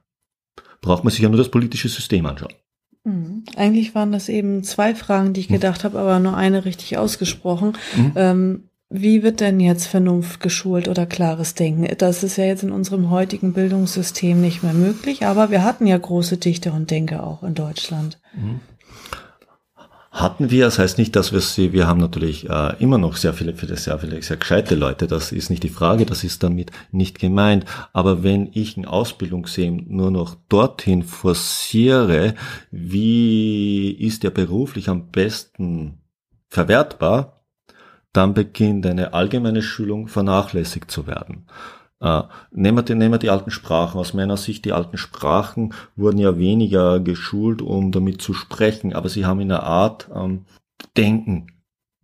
braucht 0.81 1.05
man 1.05 1.11
sich 1.11 1.21
ja 1.21 1.29
nur 1.29 1.39
das 1.39 1.51
politische 1.51 1.89
System 1.89 2.27
anschauen. 2.27 2.53
Mhm. 3.05 3.45
Eigentlich 3.57 3.95
waren 3.95 4.13
das 4.13 4.29
eben 4.29 4.65
zwei 4.65 4.95
Fragen, 4.95 5.33
die 5.33 5.41
ich 5.41 5.49
gedacht 5.49 5.85
habe, 5.85 5.99
aber 5.99 6.19
nur 6.19 6.37
eine 6.37 6.65
richtig 6.65 6.99
ausgesprochen. 6.99 7.75
Mhm. 7.97 8.13
Ähm, 8.17 8.63
wie 8.89 9.25
wird 9.25 9.41
denn 9.41 9.59
jetzt 9.59 9.87
Vernunft 9.87 10.41
geschult 10.41 10.87
oder 10.87 11.07
klares 11.07 11.55
Denken? 11.55 11.89
Das 11.99 12.23
ist 12.23 12.37
ja 12.37 12.45
jetzt 12.45 12.63
in 12.63 12.71
unserem 12.71 13.11
heutigen 13.11 13.53
Bildungssystem 13.53 14.41
nicht 14.41 14.63
mehr 14.63 14.75
möglich, 14.75 15.27
aber 15.27 15.51
wir 15.51 15.65
hatten 15.65 15.89
ja 15.89 15.99
große 15.99 16.37
Dichter 16.37 16.73
und 16.73 16.91
Denker 16.91 17.27
auch 17.27 17.43
in 17.43 17.55
Deutschland. 17.55 18.21
Mhm 18.35 18.61
hatten 20.17 20.51
wir. 20.51 20.65
Das 20.65 20.79
heißt 20.79 20.99
nicht, 20.99 21.15
dass 21.15 21.33
wir 21.33 21.41
sie, 21.41 21.73
wir 21.73 21.87
haben 21.87 22.01
natürlich 22.01 22.49
äh, 22.49 22.75
immer 22.79 22.99
noch 22.99 23.17
sehr 23.17 23.35
viele, 23.35 23.55
viele, 23.55 23.77
sehr 23.77 23.99
viele, 23.99 24.21
sehr 24.23 24.39
gescheite 24.39 24.75
Leute. 24.75 25.07
Das 25.07 25.31
ist 25.31 25.51
nicht 25.51 25.63
die 25.63 25.69
Frage, 25.69 26.07
das 26.07 26.25
ist 26.25 26.43
damit 26.43 26.71
nicht 26.91 27.19
gemeint. 27.19 27.67
Aber 27.93 28.23
wenn 28.23 28.49
ich 28.53 28.77
ein 28.77 28.87
Ausbildungssystem 28.87 29.85
nur 29.89 30.11
noch 30.11 30.37
dorthin 30.49 31.03
forciere, 31.03 32.35
wie 32.71 33.91
ist 33.91 34.23
der 34.23 34.31
beruflich 34.31 34.89
am 34.89 35.11
besten 35.11 35.99
verwertbar, 36.49 37.45
dann 38.13 38.33
beginnt 38.33 38.87
eine 38.87 39.13
allgemeine 39.13 39.61
Schulung 39.61 40.09
vernachlässigt 40.09 40.91
zu 40.91 41.07
werden. 41.07 41.47
Äh, 42.01 42.23
nehmen, 42.51 42.79
wir 42.79 42.83
die, 42.83 42.95
nehmen 42.95 43.15
wir 43.15 43.19
die 43.19 43.31
alten 43.31 43.51
Sprachen. 43.51 43.99
Aus 43.99 44.15
meiner 44.15 44.37
Sicht, 44.37 44.65
die 44.65 44.73
alten 44.73 44.99
Sprachen 44.99 45.73
wurden 45.97 46.19
ja 46.19 46.39
weniger 46.39 47.01
geschult, 47.01 47.63
um 47.63 47.93
damit 47.93 48.21
zu 48.21 48.35
sprechen, 48.35 48.93
aber 48.93 49.09
sie 49.09 49.25
haben 49.25 49.41
in 49.41 49.51
einer 49.51 49.63
Art 49.63 50.09
ähm, 50.15 50.45
Denken 50.97 51.47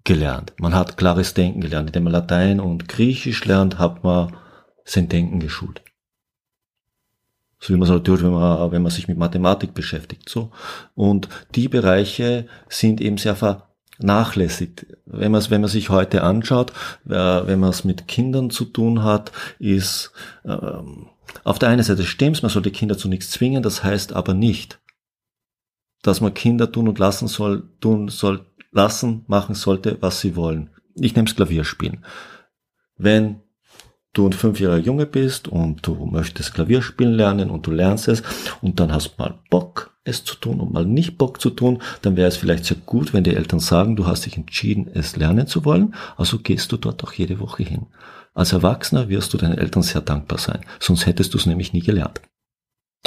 gelernt. 0.04 0.54
Man 0.58 0.74
hat 0.74 0.96
klares 0.96 1.34
Denken 1.34 1.60
gelernt. 1.60 1.90
Indem 1.90 2.04
man 2.04 2.12
Latein 2.12 2.60
und 2.60 2.88
Griechisch 2.88 3.44
lernt, 3.44 3.78
hat 3.78 4.02
man 4.02 4.34
sein 4.84 5.08
Denken 5.08 5.40
geschult. 5.40 5.82
So 7.60 7.72
wie 7.72 7.78
man 7.78 7.86
es 7.86 7.90
halt 7.90 8.04
tut, 8.04 8.22
wenn 8.22 8.32
man, 8.32 8.72
wenn 8.72 8.82
man 8.82 8.90
sich 8.90 9.06
mit 9.06 9.18
Mathematik 9.18 9.72
beschäftigt. 9.72 10.28
So. 10.28 10.50
Und 10.94 11.28
die 11.54 11.68
Bereiche 11.68 12.48
sind 12.68 13.00
eben 13.00 13.18
sehr 13.18 13.36
vernachlässigt. 14.02 14.86
Wenn 15.06 15.32
man 15.32 15.38
es, 15.38 15.50
wenn 15.50 15.60
man 15.60 15.70
sich 15.70 15.88
heute 15.88 16.22
anschaut, 16.22 16.72
äh, 17.08 17.10
wenn 17.10 17.60
man 17.60 17.70
es 17.70 17.84
mit 17.84 18.08
Kindern 18.08 18.50
zu 18.50 18.64
tun 18.64 19.04
hat, 19.04 19.32
ist 19.58 20.12
ähm, 20.44 21.06
auf 21.44 21.58
der 21.58 21.68
einen 21.68 21.82
Seite 21.82 22.04
stimmt 22.04 22.42
man 22.42 22.50
soll 22.50 22.62
die 22.62 22.72
Kinder 22.72 22.98
zu 22.98 23.08
nichts 23.08 23.30
zwingen, 23.30 23.62
das 23.62 23.84
heißt 23.84 24.12
aber 24.12 24.34
nicht, 24.34 24.80
dass 26.02 26.20
man 26.20 26.34
Kinder 26.34 26.70
tun 26.70 26.88
und 26.88 26.98
lassen 26.98 27.28
soll, 27.28 27.68
tun 27.80 28.08
soll, 28.08 28.44
lassen, 28.72 29.24
machen 29.28 29.54
sollte, 29.54 29.98
was 30.00 30.20
sie 30.20 30.34
wollen. 30.36 30.70
Ich 30.94 31.14
nehme 31.14 31.32
Klavierspielen. 31.32 32.04
Wenn 32.96 33.40
du 34.12 34.26
ein 34.26 34.32
fünfjähriger 34.32 34.84
Junge 34.84 35.06
bist 35.06 35.48
und 35.48 35.86
du 35.86 35.94
möchtest 36.06 36.54
Klavier 36.54 36.82
spielen 36.82 37.14
lernen 37.14 37.50
und 37.50 37.66
du 37.66 37.70
lernst 37.70 38.08
es 38.08 38.22
und 38.60 38.78
dann 38.80 38.92
hast 38.92 39.18
mal 39.18 39.38
Bock, 39.48 39.91
es 40.04 40.24
zu 40.24 40.36
tun 40.36 40.60
und 40.60 40.72
mal 40.72 40.84
nicht 40.84 41.18
Bock 41.18 41.40
zu 41.40 41.50
tun, 41.50 41.80
dann 42.02 42.16
wäre 42.16 42.28
es 42.28 42.36
vielleicht 42.36 42.64
sehr 42.64 42.76
gut, 42.86 43.12
wenn 43.12 43.24
die 43.24 43.34
Eltern 43.34 43.60
sagen, 43.60 43.96
du 43.96 44.06
hast 44.06 44.26
dich 44.26 44.36
entschieden, 44.36 44.90
es 44.92 45.16
lernen 45.16 45.46
zu 45.46 45.64
wollen, 45.64 45.94
also 46.16 46.38
gehst 46.38 46.72
du 46.72 46.76
dort 46.76 47.02
auch 47.04 47.12
jede 47.12 47.38
Woche 47.40 47.62
hin. 47.62 47.86
Als 48.34 48.52
Erwachsener 48.52 49.08
wirst 49.08 49.32
du 49.32 49.38
deinen 49.38 49.58
Eltern 49.58 49.82
sehr 49.82 50.00
dankbar 50.00 50.38
sein, 50.38 50.60
sonst 50.80 51.06
hättest 51.06 51.34
du 51.34 51.38
es 51.38 51.46
nämlich 51.46 51.72
nie 51.72 51.82
gelernt. 51.82 52.20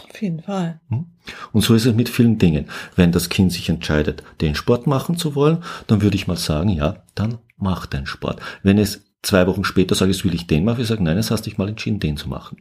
Auf 0.04 0.22
jeden 0.22 0.42
Fall. 0.42 0.80
Hm? 0.90 1.06
Und 1.52 1.62
so 1.62 1.74
ist 1.74 1.86
es 1.86 1.96
mit 1.96 2.10
vielen 2.10 2.38
Dingen. 2.38 2.68
Wenn 2.96 3.12
das 3.12 3.30
Kind 3.30 3.52
sich 3.52 3.70
entscheidet, 3.70 4.24
den 4.42 4.56
Sport 4.56 4.88
machen 4.88 5.18
zu 5.18 5.36
wollen, 5.36 5.64
dann 5.88 6.02
würde 6.02 6.16
ich 6.16 6.28
mal 6.28 6.38
sagen, 6.38 6.70
ja, 6.70 7.04
dann 7.16 7.40
mach 7.58 7.86
den 7.86 8.06
Sport. 8.06 8.42
Wenn 8.64 8.78
es 8.78 9.06
zwei 9.24 9.48
Wochen 9.48 9.64
später 9.64 9.96
sage, 9.96 10.12
jetzt 10.12 10.24
will 10.24 10.36
ich 10.36 10.48
den 10.48 10.64
machen, 10.64 10.82
ich 10.82 10.88
sage, 10.88 11.04
nein, 11.04 11.18
jetzt 11.18 11.32
hast 11.32 11.46
dich 11.46 11.58
mal 11.58 11.70
entschieden, 11.70 12.00
den 12.00 12.18
zu 12.18 12.30
machen. 12.30 12.58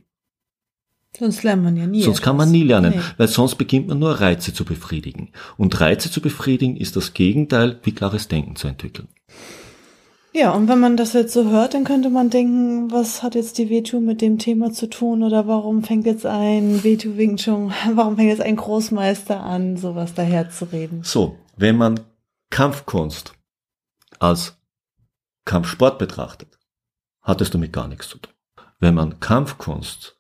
Sonst 1.19 1.45
lernt 1.45 1.63
man 1.63 1.77
ja 1.77 1.87
nie. 1.87 2.03
Sonst 2.03 2.19
etwas. 2.19 2.25
kann 2.25 2.37
man 2.37 2.51
nie 2.51 2.65
lernen, 2.65 2.95
nee. 2.97 3.03
weil 3.17 3.29
sonst 3.29 3.55
beginnt 3.55 3.87
man 3.89 4.01
nur 4.01 4.21
Reize 4.21 4.53
zu 4.53 4.65
befriedigen. 4.65 5.31
Und 5.57 5.81
Reize 5.81 6.11
zu 6.11 6.21
befriedigen 6.21 6.77
ist 6.77 6.97
das 6.97 7.15
Gegenteil, 7.15 7.79
wie 7.85 7.93
klares 7.93 8.27
Denken 8.27 8.57
zu 8.57 8.67
entwickeln. 8.67 9.09
Ja, 10.37 10.51
und 10.51 10.67
wenn 10.67 10.81
man 10.81 10.97
das 10.97 11.13
jetzt 11.13 11.33
so 11.33 11.49
hört, 11.49 11.75
dann 11.75 11.85
könnte 11.85 12.11
man 12.11 12.29
denken, 12.29 12.91
was 12.91 13.23
hat 13.23 13.37
jetzt 13.37 13.57
die 13.59 13.71
Vetu 13.71 14.01
mit 14.01 14.21
dem 14.21 14.39
Thema 14.39 14.73
zu 14.73 14.91
tun 14.91 15.23
oder 15.23 15.47
warum 15.47 15.85
fängt 15.85 16.07
jetzt 16.07 16.27
ein 16.27 16.83
Vetu 16.83 17.17
Wing 17.17 17.37
Chun, 17.37 17.73
warum 17.95 18.17
fängt 18.17 18.31
jetzt 18.31 18.43
ein 18.43 18.57
Großmeister 18.57 19.41
an, 19.41 19.77
sowas 19.77 20.15
daherzureden? 20.15 21.05
So, 21.05 21.39
wenn 21.57 21.77
man 21.77 22.01
Kampfkunst 22.51 23.35
als 24.19 24.57
Kampfsport 25.45 26.01
betrachtet, 26.01 26.59
hat 27.23 27.41
es 27.41 27.51
damit 27.51 27.73
gar 27.73 27.87
nichts 27.87 28.09
zu 28.09 28.19
tun. 28.19 28.33
Wenn 28.81 28.95
man 28.95 29.21
Kampfkunst 29.21 30.14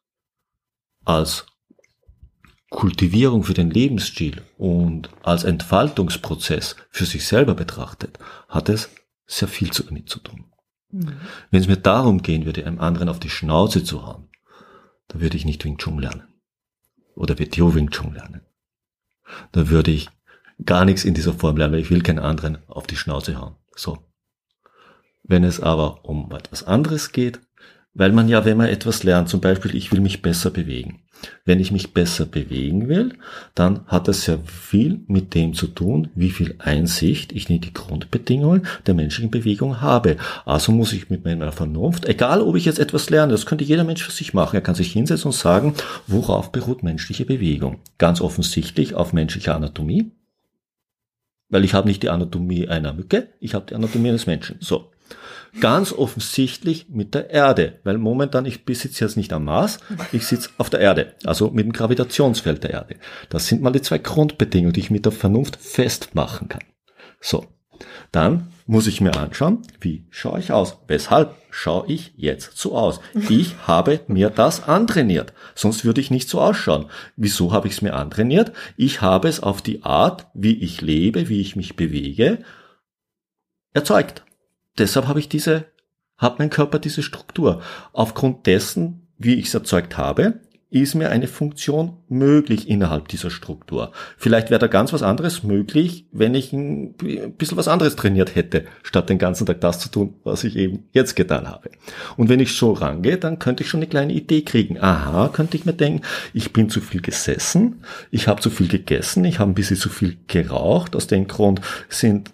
als 1.04 1.46
Kultivierung 2.70 3.44
für 3.44 3.54
den 3.54 3.70
Lebensstil 3.70 4.42
und 4.58 5.08
als 5.22 5.44
Entfaltungsprozess 5.44 6.76
für 6.90 7.04
sich 7.04 7.26
selber 7.26 7.54
betrachtet, 7.54 8.18
hat 8.48 8.68
es 8.68 8.90
sehr 9.26 9.48
viel 9.48 9.68
damit 9.68 10.08
zu 10.08 10.18
tun. 10.18 10.46
Mhm. 10.90 11.12
Wenn 11.50 11.60
es 11.60 11.68
mir 11.68 11.76
darum 11.76 12.22
gehen 12.22 12.44
würde, 12.44 12.66
einem 12.66 12.80
anderen 12.80 13.08
auf 13.08 13.20
die 13.20 13.30
Schnauze 13.30 13.84
zu 13.84 14.04
hauen, 14.04 14.28
dann 15.08 15.20
würde 15.20 15.36
ich 15.36 15.44
nicht 15.44 15.64
Wing 15.64 15.78
Chun 15.78 15.98
lernen. 15.98 16.24
Oder 17.14 17.38
WTO 17.38 17.74
Wing 17.74 17.90
Chun 17.90 18.14
lernen. 18.14 18.40
Da 19.52 19.68
würde 19.68 19.90
ich 19.90 20.10
gar 20.64 20.84
nichts 20.84 21.04
in 21.04 21.14
dieser 21.14 21.32
Form 21.32 21.56
lernen, 21.56 21.74
weil 21.74 21.80
ich 21.80 21.90
will 21.90 22.02
keinen 22.02 22.18
anderen 22.18 22.58
auf 22.68 22.86
die 22.86 22.96
Schnauze 22.96 23.40
hauen. 23.40 23.56
So. 23.76 23.98
Wenn 25.22 25.44
es 25.44 25.60
aber 25.60 26.04
um 26.04 26.32
etwas 26.32 26.64
anderes 26.64 27.12
geht, 27.12 27.40
weil 27.94 28.12
man 28.12 28.28
ja, 28.28 28.44
wenn 28.44 28.56
man 28.56 28.68
etwas 28.68 29.04
lernt, 29.04 29.28
zum 29.28 29.40
Beispiel, 29.40 29.74
ich 29.74 29.92
will 29.92 30.00
mich 30.00 30.20
besser 30.20 30.50
bewegen. 30.50 31.00
Wenn 31.44 31.60
ich 31.60 31.70
mich 31.70 31.94
besser 31.94 32.26
bewegen 32.26 32.88
will, 32.88 33.14
dann 33.54 33.86
hat 33.86 34.08
das 34.08 34.24
sehr 34.24 34.40
viel 34.40 35.00
mit 35.06 35.34
dem 35.34 35.54
zu 35.54 35.68
tun, 35.68 36.08
wie 36.14 36.30
viel 36.30 36.56
Einsicht 36.58 37.32
ich 37.32 37.48
in 37.48 37.60
die 37.60 37.72
Grundbedingungen 37.72 38.66
der 38.86 38.94
menschlichen 38.94 39.30
Bewegung 39.30 39.80
habe. 39.80 40.16
Also 40.44 40.72
muss 40.72 40.92
ich 40.92 41.10
mit 41.10 41.24
meiner 41.24 41.52
Vernunft, 41.52 42.06
egal 42.06 42.42
ob 42.42 42.56
ich 42.56 42.64
jetzt 42.64 42.78
etwas 42.78 43.10
lerne, 43.10 43.32
das 43.32 43.46
könnte 43.46 43.64
jeder 43.64 43.84
Mensch 43.84 44.02
für 44.02 44.10
sich 44.10 44.34
machen. 44.34 44.56
Er 44.56 44.62
kann 44.62 44.74
sich 44.74 44.92
hinsetzen 44.92 45.26
und 45.26 45.32
sagen, 45.32 45.74
worauf 46.06 46.52
beruht 46.52 46.82
menschliche 46.82 47.24
Bewegung? 47.24 47.78
Ganz 47.98 48.20
offensichtlich 48.20 48.94
auf 48.94 49.12
menschlicher 49.12 49.54
Anatomie. 49.54 50.10
Weil 51.48 51.64
ich 51.64 51.74
habe 51.74 51.88
nicht 51.88 52.02
die 52.02 52.10
Anatomie 52.10 52.68
einer 52.68 52.92
Mücke, 52.92 53.28
ich 53.38 53.54
habe 53.54 53.66
die 53.66 53.74
Anatomie 53.74 54.08
eines 54.08 54.26
Menschen. 54.26 54.56
So. 54.60 54.90
Ganz 55.60 55.92
offensichtlich 55.92 56.88
mit 56.88 57.14
der 57.14 57.30
Erde, 57.30 57.78
weil 57.84 57.98
momentan 57.98 58.44
ich 58.44 58.64
besitze 58.64 59.04
jetzt 59.04 59.16
nicht 59.16 59.32
am 59.32 59.44
Mars, 59.44 59.78
ich 60.12 60.26
sitze 60.26 60.50
auf 60.58 60.70
der 60.70 60.80
Erde, 60.80 61.14
also 61.24 61.50
mit 61.50 61.64
dem 61.64 61.72
Gravitationsfeld 61.72 62.64
der 62.64 62.70
Erde. 62.70 62.96
Das 63.28 63.46
sind 63.46 63.62
mal 63.62 63.70
die 63.70 63.82
zwei 63.82 63.98
Grundbedingungen, 63.98 64.72
die 64.72 64.80
ich 64.80 64.90
mit 64.90 65.04
der 65.04 65.12
Vernunft 65.12 65.56
festmachen 65.56 66.48
kann. 66.48 66.64
So, 67.20 67.46
dann 68.12 68.48
muss 68.66 68.86
ich 68.86 69.00
mir 69.00 69.16
anschauen, 69.16 69.62
wie 69.80 70.06
schaue 70.10 70.38
ich 70.38 70.52
aus? 70.52 70.78
Weshalb 70.86 71.34
schaue 71.50 71.86
ich 71.88 72.14
jetzt 72.16 72.56
so 72.56 72.76
aus? 72.76 73.00
Ich 73.28 73.54
habe 73.66 74.00
mir 74.08 74.30
das 74.30 74.66
antrainiert, 74.66 75.32
sonst 75.54 75.84
würde 75.84 76.00
ich 76.00 76.10
nicht 76.10 76.28
so 76.28 76.40
ausschauen. 76.40 76.86
Wieso 77.16 77.52
habe 77.52 77.68
ich 77.68 77.74
es 77.74 77.82
mir 77.82 77.94
antrainiert? 77.94 78.52
Ich 78.76 79.02
habe 79.02 79.28
es 79.28 79.42
auf 79.42 79.62
die 79.62 79.82
Art, 79.84 80.26
wie 80.34 80.54
ich 80.54 80.80
lebe, 80.80 81.28
wie 81.28 81.40
ich 81.40 81.56
mich 81.56 81.76
bewege, 81.76 82.44
erzeugt 83.72 84.24
deshalb 84.78 85.06
habe 85.06 85.20
ich 85.20 85.28
diese, 85.28 85.66
hat 86.16 86.38
mein 86.38 86.50
Körper 86.50 86.78
diese 86.78 87.02
Struktur. 87.02 87.62
Aufgrund 87.92 88.46
dessen, 88.46 89.08
wie 89.18 89.34
ich 89.34 89.46
es 89.46 89.54
erzeugt 89.54 89.96
habe, 89.96 90.40
ist 90.74 90.96
mir 90.96 91.10
eine 91.10 91.28
Funktion 91.28 91.98
möglich 92.08 92.68
innerhalb 92.68 93.06
dieser 93.06 93.30
Struktur. 93.30 93.92
Vielleicht 94.16 94.50
wäre 94.50 94.58
da 94.58 94.66
ganz 94.66 94.92
was 94.92 95.04
anderes 95.04 95.44
möglich, 95.44 96.06
wenn 96.10 96.34
ich 96.34 96.52
ein 96.52 96.94
bisschen 97.38 97.56
was 97.56 97.68
anderes 97.68 97.94
trainiert 97.94 98.34
hätte, 98.34 98.64
statt 98.82 99.08
den 99.08 99.18
ganzen 99.18 99.46
Tag 99.46 99.60
das 99.60 99.78
zu 99.78 99.88
tun, 99.88 100.14
was 100.24 100.42
ich 100.42 100.56
eben 100.56 100.88
jetzt 100.90 101.14
getan 101.14 101.46
habe. 101.46 101.70
Und 102.16 102.28
wenn 102.28 102.40
ich 102.40 102.56
so 102.56 102.72
rangehe, 102.72 103.18
dann 103.18 103.38
könnte 103.38 103.62
ich 103.62 103.68
schon 103.68 103.78
eine 103.78 103.86
kleine 103.86 104.14
Idee 104.14 104.42
kriegen. 104.42 104.80
Aha, 104.80 105.28
könnte 105.28 105.56
ich 105.56 105.64
mir 105.64 105.74
denken, 105.74 106.02
ich 106.32 106.52
bin 106.52 106.68
zu 106.68 106.80
viel 106.80 107.00
gesessen, 107.00 107.84
ich 108.10 108.26
habe 108.26 108.40
zu 108.40 108.50
viel 108.50 108.66
gegessen, 108.66 109.24
ich 109.24 109.38
habe 109.38 109.52
ein 109.52 109.54
bisschen 109.54 109.76
zu 109.76 109.88
viel 109.88 110.16
geraucht. 110.26 110.96
Aus 110.96 111.06
dem 111.06 111.28
Grund 111.28 111.60
sind 111.88 112.32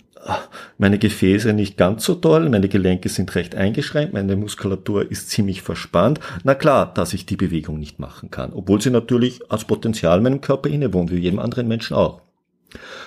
meine 0.78 0.98
Gefäße 0.98 1.52
nicht 1.52 1.76
ganz 1.76 2.04
so 2.04 2.14
toll, 2.14 2.48
meine 2.48 2.68
Gelenke 2.68 3.09
sind 3.09 3.35
recht 3.35 3.54
eingeschränkt, 3.54 4.12
meine 4.12 4.37
Muskulatur 4.37 5.11
ist 5.11 5.30
ziemlich 5.30 5.62
verspannt. 5.62 6.20
Na 6.44 6.54
klar, 6.54 6.92
dass 6.92 7.14
ich 7.14 7.26
die 7.26 7.37
Bewegung 7.37 7.78
nicht 7.78 7.98
machen 7.98 8.30
kann, 8.30 8.52
obwohl 8.52 8.80
sie 8.80 8.90
natürlich 8.90 9.40
als 9.50 9.64
Potenzial 9.64 10.20
meinem 10.20 10.40
Körper 10.40 10.68
innewohnt, 10.68 11.11
wie 11.11 11.18
jedem 11.18 11.38
anderen 11.38 11.68
Menschen 11.68 11.96
auch. 11.96 12.22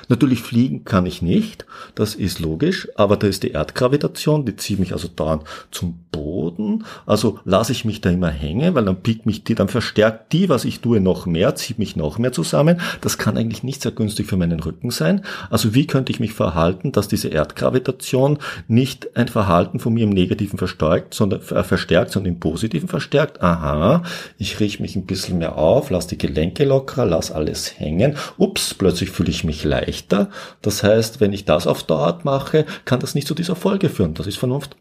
Natürlich 0.09 0.41
fliegen 0.41 0.83
kann 0.83 1.05
ich 1.05 1.21
nicht, 1.21 1.65
das 1.95 2.15
ist 2.15 2.39
logisch, 2.39 2.89
aber 2.95 3.17
da 3.17 3.27
ist 3.27 3.43
die 3.43 3.51
Erdgravitation, 3.51 4.45
die 4.45 4.55
zieht 4.55 4.79
mich 4.79 4.93
also 4.93 5.07
dauernd 5.07 5.43
zum 5.71 5.99
Boden, 6.11 6.85
also 7.05 7.39
lasse 7.45 7.71
ich 7.71 7.85
mich 7.85 8.01
da 8.01 8.09
immer 8.09 8.29
hängen, 8.29 8.75
weil 8.75 8.85
dann 8.85 9.01
piekt 9.01 9.25
mich 9.25 9.43
die, 9.43 9.55
dann 9.55 9.67
verstärkt 9.67 10.33
die, 10.33 10.49
was 10.49 10.65
ich 10.65 10.81
tue, 10.81 10.99
noch 10.99 11.25
mehr, 11.25 11.55
zieht 11.55 11.79
mich 11.79 11.95
noch 11.95 12.17
mehr 12.17 12.31
zusammen. 12.31 12.79
Das 13.01 13.17
kann 13.17 13.37
eigentlich 13.37 13.63
nicht 13.63 13.81
sehr 13.81 13.91
günstig 13.91 14.27
für 14.27 14.37
meinen 14.37 14.59
Rücken 14.59 14.91
sein. 14.91 15.21
Also 15.49 15.73
wie 15.73 15.87
könnte 15.87 16.11
ich 16.11 16.19
mich 16.19 16.33
verhalten, 16.33 16.91
dass 16.91 17.07
diese 17.07 17.29
Erdgravitation 17.29 18.39
nicht 18.67 19.15
ein 19.15 19.27
Verhalten 19.27 19.79
von 19.79 19.93
mir 19.93 20.03
im 20.03 20.09
Negativen 20.09 20.57
verstärkt, 20.57 21.13
sondern 21.13 21.41
äh, 21.41 21.63
verstärkt, 21.63 22.11
sondern 22.11 22.33
im 22.33 22.39
Positiven 22.39 22.87
verstärkt? 22.87 23.41
Aha, 23.41 24.03
ich 24.37 24.59
richte 24.59 24.81
mich 24.81 24.95
ein 24.95 25.05
bisschen 25.05 25.39
mehr 25.39 25.57
auf, 25.57 25.89
lasse 25.89 26.09
die 26.09 26.17
Gelenke 26.17 26.65
lockerer, 26.65 27.05
lasse 27.05 27.35
alles 27.35 27.79
hängen. 27.79 28.15
Ups, 28.37 28.73
plötzlich 28.73 29.09
fühle 29.09 29.29
ich 29.29 29.43
mich 29.43 29.63
leicht 29.63 30.02
leichter. 30.03 30.29
Das 30.61 30.83
heißt, 30.83 31.19
wenn 31.19 31.33
ich 31.33 31.45
das 31.45 31.67
auf 31.67 31.83
Dauer 31.83 32.19
mache, 32.23 32.65
kann 32.85 32.99
das 32.99 33.15
nicht 33.15 33.27
zu 33.27 33.33
dieser 33.33 33.55
Folge 33.55 33.89
führen. 33.89 34.13
Das 34.13 34.27
ist 34.27 34.37
Vernunft. 34.37 34.75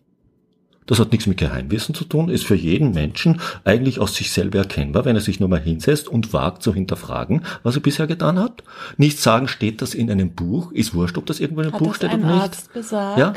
Das 0.87 0.99
hat 0.99 1.13
nichts 1.13 1.29
mit 1.29 1.39
Geheimwissen 1.39 1.95
zu 1.95 2.05
tun, 2.05 2.29
ist 2.29 2.45
für 2.45 2.57
jeden 2.57 2.91
Menschen 2.91 3.41
eigentlich 3.63 4.01
aus 4.01 4.17
sich 4.17 4.33
selber 4.33 4.59
erkennbar, 4.59 5.05
wenn 5.05 5.15
er 5.15 5.23
sich 5.23 5.39
nur 5.39 5.49
mal 5.49 5.61
hinsetzt 5.61 6.09
und 6.09 6.33
wagt 6.33 6.65
zu 6.65 6.75
hinterfragen, 6.75 7.45
was 7.63 7.77
er 7.77 7.83
bisher 7.83 8.09
getan 8.09 8.37
hat. 8.37 8.65
Nicht 8.97 9.21
sagen, 9.21 9.47
steht 9.47 9.81
das 9.81 9.95
in 9.95 10.11
einem 10.11 10.33
Buch, 10.33 10.73
ist 10.73 10.93
wurscht, 10.93 11.17
ob 11.19 11.27
das 11.27 11.39
irgendwo 11.39 11.61
in 11.61 11.69
einem 11.69 11.75
hat 11.75 11.83
Buch 11.83 11.95
steht 11.95 12.13
oder 12.13 12.19
nicht. 12.19 12.43
Arzt 12.43 12.73
gesagt? 12.73 13.19
Ja, 13.19 13.33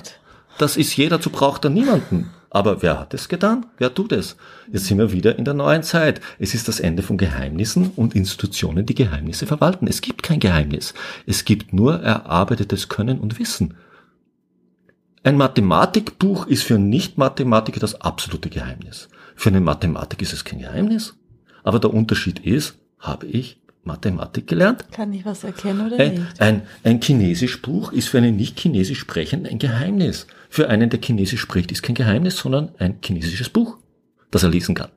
das 0.57 0.75
ist 0.75 0.97
jeder, 0.97 1.17
dazu 1.17 1.29
braucht 1.29 1.63
er 1.65 1.69
niemanden. 1.69 2.31
Aber 2.55 2.81
wer 2.81 2.97
hat 2.97 3.13
es 3.13 3.27
getan? 3.27 3.65
Wer 3.79 3.93
tut 3.93 4.13
es? 4.13 4.37
Jetzt 4.71 4.85
sind 4.85 4.97
wir 4.97 5.11
wieder 5.11 5.37
in 5.37 5.43
der 5.43 5.53
neuen 5.53 5.83
Zeit. 5.83 6.21
Es 6.39 6.53
ist 6.53 6.69
das 6.69 6.79
Ende 6.79 7.03
von 7.03 7.17
Geheimnissen 7.17 7.91
und 7.97 8.15
Institutionen, 8.15 8.85
die 8.85 8.95
Geheimnisse 8.95 9.45
verwalten. 9.45 9.87
Es 9.87 9.99
gibt 9.99 10.23
kein 10.23 10.39
Geheimnis. 10.39 10.93
Es 11.25 11.43
gibt 11.43 11.73
nur 11.73 11.99
erarbeitetes 11.99 12.87
Können 12.87 13.19
und 13.19 13.39
Wissen. 13.39 13.73
Ein 15.21 15.35
Mathematikbuch 15.35 16.47
ist 16.47 16.63
für 16.63 16.79
Nicht-Mathematiker 16.79 17.81
das 17.81 17.99
absolute 17.99 18.49
Geheimnis. 18.49 19.09
Für 19.35 19.49
einen 19.49 19.65
Mathematik 19.65 20.21
ist 20.21 20.31
es 20.31 20.45
kein 20.45 20.59
Geheimnis. 20.59 21.17
Aber 21.65 21.79
der 21.79 21.93
Unterschied 21.93 22.39
ist, 22.39 22.79
habe 22.99 23.25
ich 23.25 23.59
Mathematik 23.85 24.47
gelernt? 24.47 24.91
Kann 24.91 25.13
ich 25.13 25.25
was 25.25 25.43
erkennen 25.43 25.87
oder 25.87 25.99
ein, 25.99 26.13
nicht? 26.13 26.41
Ein, 26.41 26.63
ein 26.83 27.01
Chinesisch-Buch 27.01 27.93
ist 27.93 28.09
für 28.09 28.17
einen 28.17 28.35
nicht 28.35 28.59
Chinesisch 28.59 28.99
sprechenden 28.99 29.51
ein 29.51 29.59
Geheimnis. 29.59 30.27
Für 30.49 30.69
einen, 30.69 30.89
der 30.89 30.99
Chinesisch 31.01 31.41
spricht, 31.41 31.71
ist 31.71 31.83
kein 31.83 31.95
Geheimnis, 31.95 32.37
sondern 32.37 32.69
ein 32.79 32.97
chinesisches 33.03 33.49
Buch, 33.49 33.77
das 34.31 34.43
er 34.43 34.49
lesen 34.49 34.75
kann. 34.75 34.89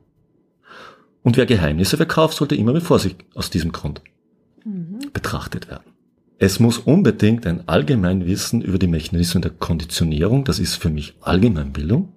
Und 1.21 1.37
wer 1.37 1.45
Geheimnisse 1.45 1.97
verkauft, 1.97 2.37
sollte 2.37 2.55
immer 2.55 2.73
mit 2.73 2.83
Vorsicht 2.83 3.17
aus 3.35 3.49
diesem 3.49 3.71
Grund 3.71 4.01
mhm. 4.65 4.99
betrachtet 5.13 5.69
werden. 5.69 5.83
Es 6.37 6.59
muss 6.59 6.77
unbedingt 6.77 7.45
ein 7.45 7.67
Allgemeinwissen 7.67 8.61
über 8.61 8.79
die 8.79 8.87
Mechanismen 8.87 9.41
der 9.41 9.51
Konditionierung, 9.51 10.45
das 10.45 10.57
ist 10.57 10.75
für 10.75 10.89
mich 10.89 11.15
Allgemeinbildung, 11.19 12.13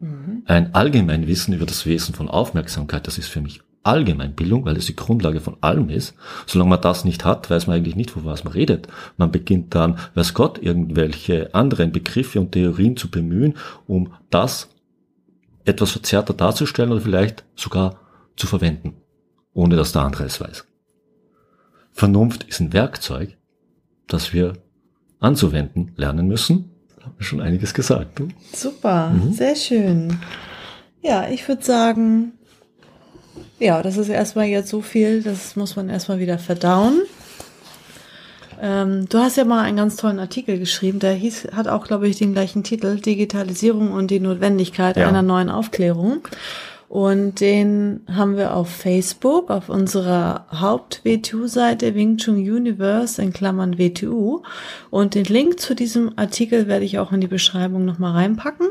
mhm. 0.00 0.42
ein 0.46 0.74
Allgemeinwissen 0.74 1.52
über 1.52 1.66
das 1.66 1.84
Wesen 1.84 2.14
von 2.14 2.28
Aufmerksamkeit, 2.28 3.06
das 3.06 3.18
ist 3.18 3.28
für 3.28 3.42
mich 3.42 3.60
Allgemeinbildung, 3.84 4.64
weil 4.64 4.76
es 4.76 4.86
die 4.86 4.96
Grundlage 4.96 5.40
von 5.40 5.56
allem 5.60 5.88
ist. 5.88 6.14
Solange 6.46 6.70
man 6.70 6.80
das 6.80 7.04
nicht 7.04 7.24
hat, 7.24 7.50
weiß 7.50 7.66
man 7.66 7.76
eigentlich 7.76 7.96
nicht, 7.96 8.10
von 8.10 8.24
was 8.24 8.44
man 8.44 8.52
redet. 8.52 8.88
Man 9.16 9.30
beginnt 9.30 9.74
dann, 9.74 9.98
weiß 10.14 10.34
Gott, 10.34 10.58
irgendwelche 10.60 11.54
anderen 11.54 11.92
Begriffe 11.92 12.40
und 12.40 12.52
Theorien 12.52 12.96
zu 12.96 13.10
bemühen, 13.10 13.54
um 13.86 14.12
das 14.30 14.70
etwas 15.64 15.92
verzerrter 15.92 16.34
darzustellen 16.34 16.92
oder 16.92 17.00
vielleicht 17.00 17.44
sogar 17.56 17.96
zu 18.36 18.46
verwenden, 18.46 18.96
ohne 19.52 19.76
dass 19.76 19.92
der 19.92 20.02
andere 20.02 20.24
es 20.24 20.40
weiß. 20.40 20.66
Vernunft 21.92 22.44
ist 22.44 22.60
ein 22.60 22.72
Werkzeug, 22.72 23.36
das 24.08 24.32
wir 24.32 24.54
anzuwenden 25.20 25.92
lernen 25.96 26.26
müssen. 26.26 26.70
Da 26.98 27.04
haben 27.06 27.14
wir 27.18 27.24
schon 27.24 27.40
einiges 27.40 27.72
gesagt. 27.72 28.20
Super, 28.52 29.10
mhm. 29.10 29.32
sehr 29.32 29.56
schön. 29.56 30.18
Ja, 31.02 31.28
ich 31.28 31.46
würde 31.46 31.62
sagen, 31.62 32.32
ja, 33.58 33.82
das 33.82 33.96
ist 33.96 34.08
erstmal 34.08 34.46
jetzt 34.46 34.68
so 34.68 34.80
viel, 34.80 35.22
das 35.22 35.56
muss 35.56 35.76
man 35.76 35.88
erstmal 35.88 36.18
wieder 36.18 36.38
verdauen. 36.38 37.02
Ähm, 38.60 39.08
du 39.08 39.18
hast 39.18 39.36
ja 39.36 39.44
mal 39.44 39.62
einen 39.62 39.76
ganz 39.76 39.96
tollen 39.96 40.18
Artikel 40.18 40.58
geschrieben, 40.58 40.98
der 40.98 41.12
hieß, 41.12 41.48
hat 41.54 41.68
auch, 41.68 41.86
glaube 41.86 42.08
ich, 42.08 42.16
den 42.16 42.32
gleichen 42.32 42.62
Titel, 42.64 42.96
Digitalisierung 43.00 43.92
und 43.92 44.10
die 44.10 44.20
Notwendigkeit 44.20 44.96
ja. 44.96 45.08
einer 45.08 45.22
neuen 45.22 45.50
Aufklärung. 45.50 46.26
Und 46.88 47.40
den 47.40 48.02
haben 48.12 48.36
wir 48.36 48.54
auf 48.54 48.68
Facebook, 48.68 49.50
auf 49.50 49.68
unserer 49.68 50.46
Haupt-WTU-Seite 50.52 51.94
Wing 51.94 52.18
Chun 52.18 52.36
Universe 52.36 53.20
in 53.20 53.32
Klammern 53.32 53.78
WTU. 53.78 54.42
Und 54.90 55.16
den 55.16 55.24
Link 55.24 55.58
zu 55.58 55.74
diesem 55.74 56.12
Artikel 56.16 56.68
werde 56.68 56.84
ich 56.84 56.98
auch 57.00 57.10
in 57.10 57.20
die 57.20 57.26
Beschreibung 57.26 57.84
nochmal 57.84 58.12
reinpacken. 58.12 58.68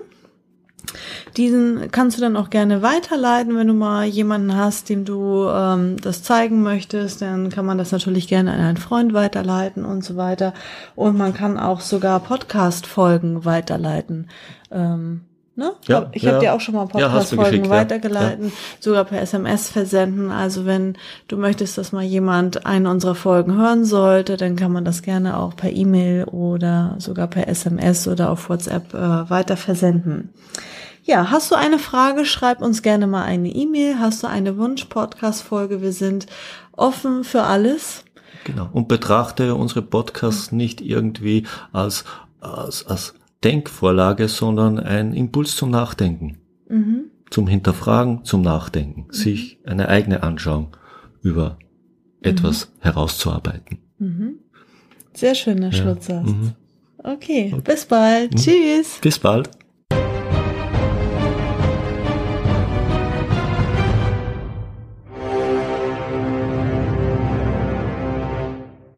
Diesen 1.37 1.89
kannst 1.91 2.17
du 2.17 2.21
dann 2.21 2.37
auch 2.37 2.49
gerne 2.49 2.81
weiterleiten, 2.81 3.55
wenn 3.55 3.67
du 3.67 3.73
mal 3.73 4.05
jemanden 4.05 4.55
hast, 4.55 4.89
dem 4.89 5.05
du 5.05 5.47
ähm, 5.47 5.97
das 6.01 6.23
zeigen 6.23 6.61
möchtest. 6.61 7.21
Dann 7.21 7.49
kann 7.49 7.65
man 7.65 7.77
das 7.77 7.91
natürlich 7.91 8.27
gerne 8.27 8.51
an 8.53 8.59
einen 8.59 8.77
Freund 8.77 9.13
weiterleiten 9.13 9.85
und 9.85 10.03
so 10.03 10.15
weiter. 10.15 10.53
Und 10.95 11.17
man 11.17 11.33
kann 11.33 11.57
auch 11.57 11.81
sogar 11.81 12.19
Podcast-Folgen 12.19 13.45
weiterleiten. 13.45 14.27
Ähm, 14.71 15.21
Ne? 15.55 15.73
Ja, 15.87 16.09
ich 16.13 16.25
habe 16.25 16.37
ja. 16.37 16.39
dir 16.39 16.53
auch 16.55 16.61
schon 16.61 16.73
mal 16.73 16.87
Podcast-Folgen 16.87 17.65
ja, 17.65 17.69
weitergeleitet, 17.69 18.51
sogar 18.79 19.05
per 19.05 19.21
SMS 19.21 19.69
versenden. 19.69 20.31
Also 20.31 20.65
wenn 20.65 20.97
du 21.27 21.37
möchtest, 21.37 21.77
dass 21.77 21.91
mal 21.91 22.01
jemand 22.01 22.65
eine 22.65 22.89
unserer 22.89 23.13
Folgen 23.13 23.55
hören 23.55 23.85
sollte, 23.85 24.35
dann 24.35 24.55
kann 24.55 24.71
man 24.71 24.83
das 24.83 25.03
gerne 25.03 25.37
auch 25.37 25.55
per 25.55 25.71
E-Mail 25.71 26.23
oder 26.23 26.95
sogar 26.97 27.27
per 27.27 27.47
SMS 27.47 28.07
oder 28.07 28.31
auf 28.31 28.49
WhatsApp 28.49 28.95
äh, 28.95 29.29
weiter 29.29 29.55
versenden. 29.55 30.33
Ja, 31.03 31.29
hast 31.29 31.51
du 31.51 31.55
eine 31.55 31.77
Frage, 31.77 32.25
schreib 32.25 32.61
uns 32.63 32.81
gerne 32.81 33.05
mal 33.05 33.23
eine 33.23 33.49
E-Mail. 33.49 33.99
Hast 33.99 34.23
du 34.23 34.27
eine 34.27 34.57
Wunsch-Podcast-Folge? 34.57 35.83
Wir 35.83 35.91
sind 35.91 36.25
offen 36.71 37.23
für 37.23 37.43
alles. 37.43 38.05
Genau. 38.45 38.69
Und 38.71 38.87
betrachte 38.87 39.53
unsere 39.53 39.83
Podcasts 39.83 40.51
nicht 40.51 40.81
irgendwie 40.81 41.45
als, 41.71 42.05
als, 42.39 42.87
als 42.87 43.13
Denkvorlage, 43.43 44.27
sondern 44.27 44.79
ein 44.79 45.13
Impuls 45.13 45.55
zum 45.55 45.69
Nachdenken. 45.69 46.37
Mhm. 46.69 47.05
Zum 47.29 47.47
Hinterfragen, 47.47 48.23
zum 48.23 48.41
Nachdenken. 48.41 49.07
Mhm. 49.07 49.13
Sich 49.13 49.59
eine 49.65 49.89
eigene 49.89 50.23
Anschauung 50.23 50.75
über 51.21 51.57
etwas 52.21 52.67
mhm. 52.67 52.81
herauszuarbeiten. 52.83 53.79
Mhm. 53.97 54.39
Sehr 55.13 55.35
schöner 55.35 55.71
ja. 55.71 55.73
Schlusssatz. 55.73 56.27
Mhm. 56.27 56.53
Okay, 56.97 57.51
okay, 57.53 57.61
bis 57.63 57.85
bald. 57.85 58.33
Mhm. 58.33 58.37
Tschüss. 58.37 58.99
Bis 59.01 59.19
bald. 59.19 59.49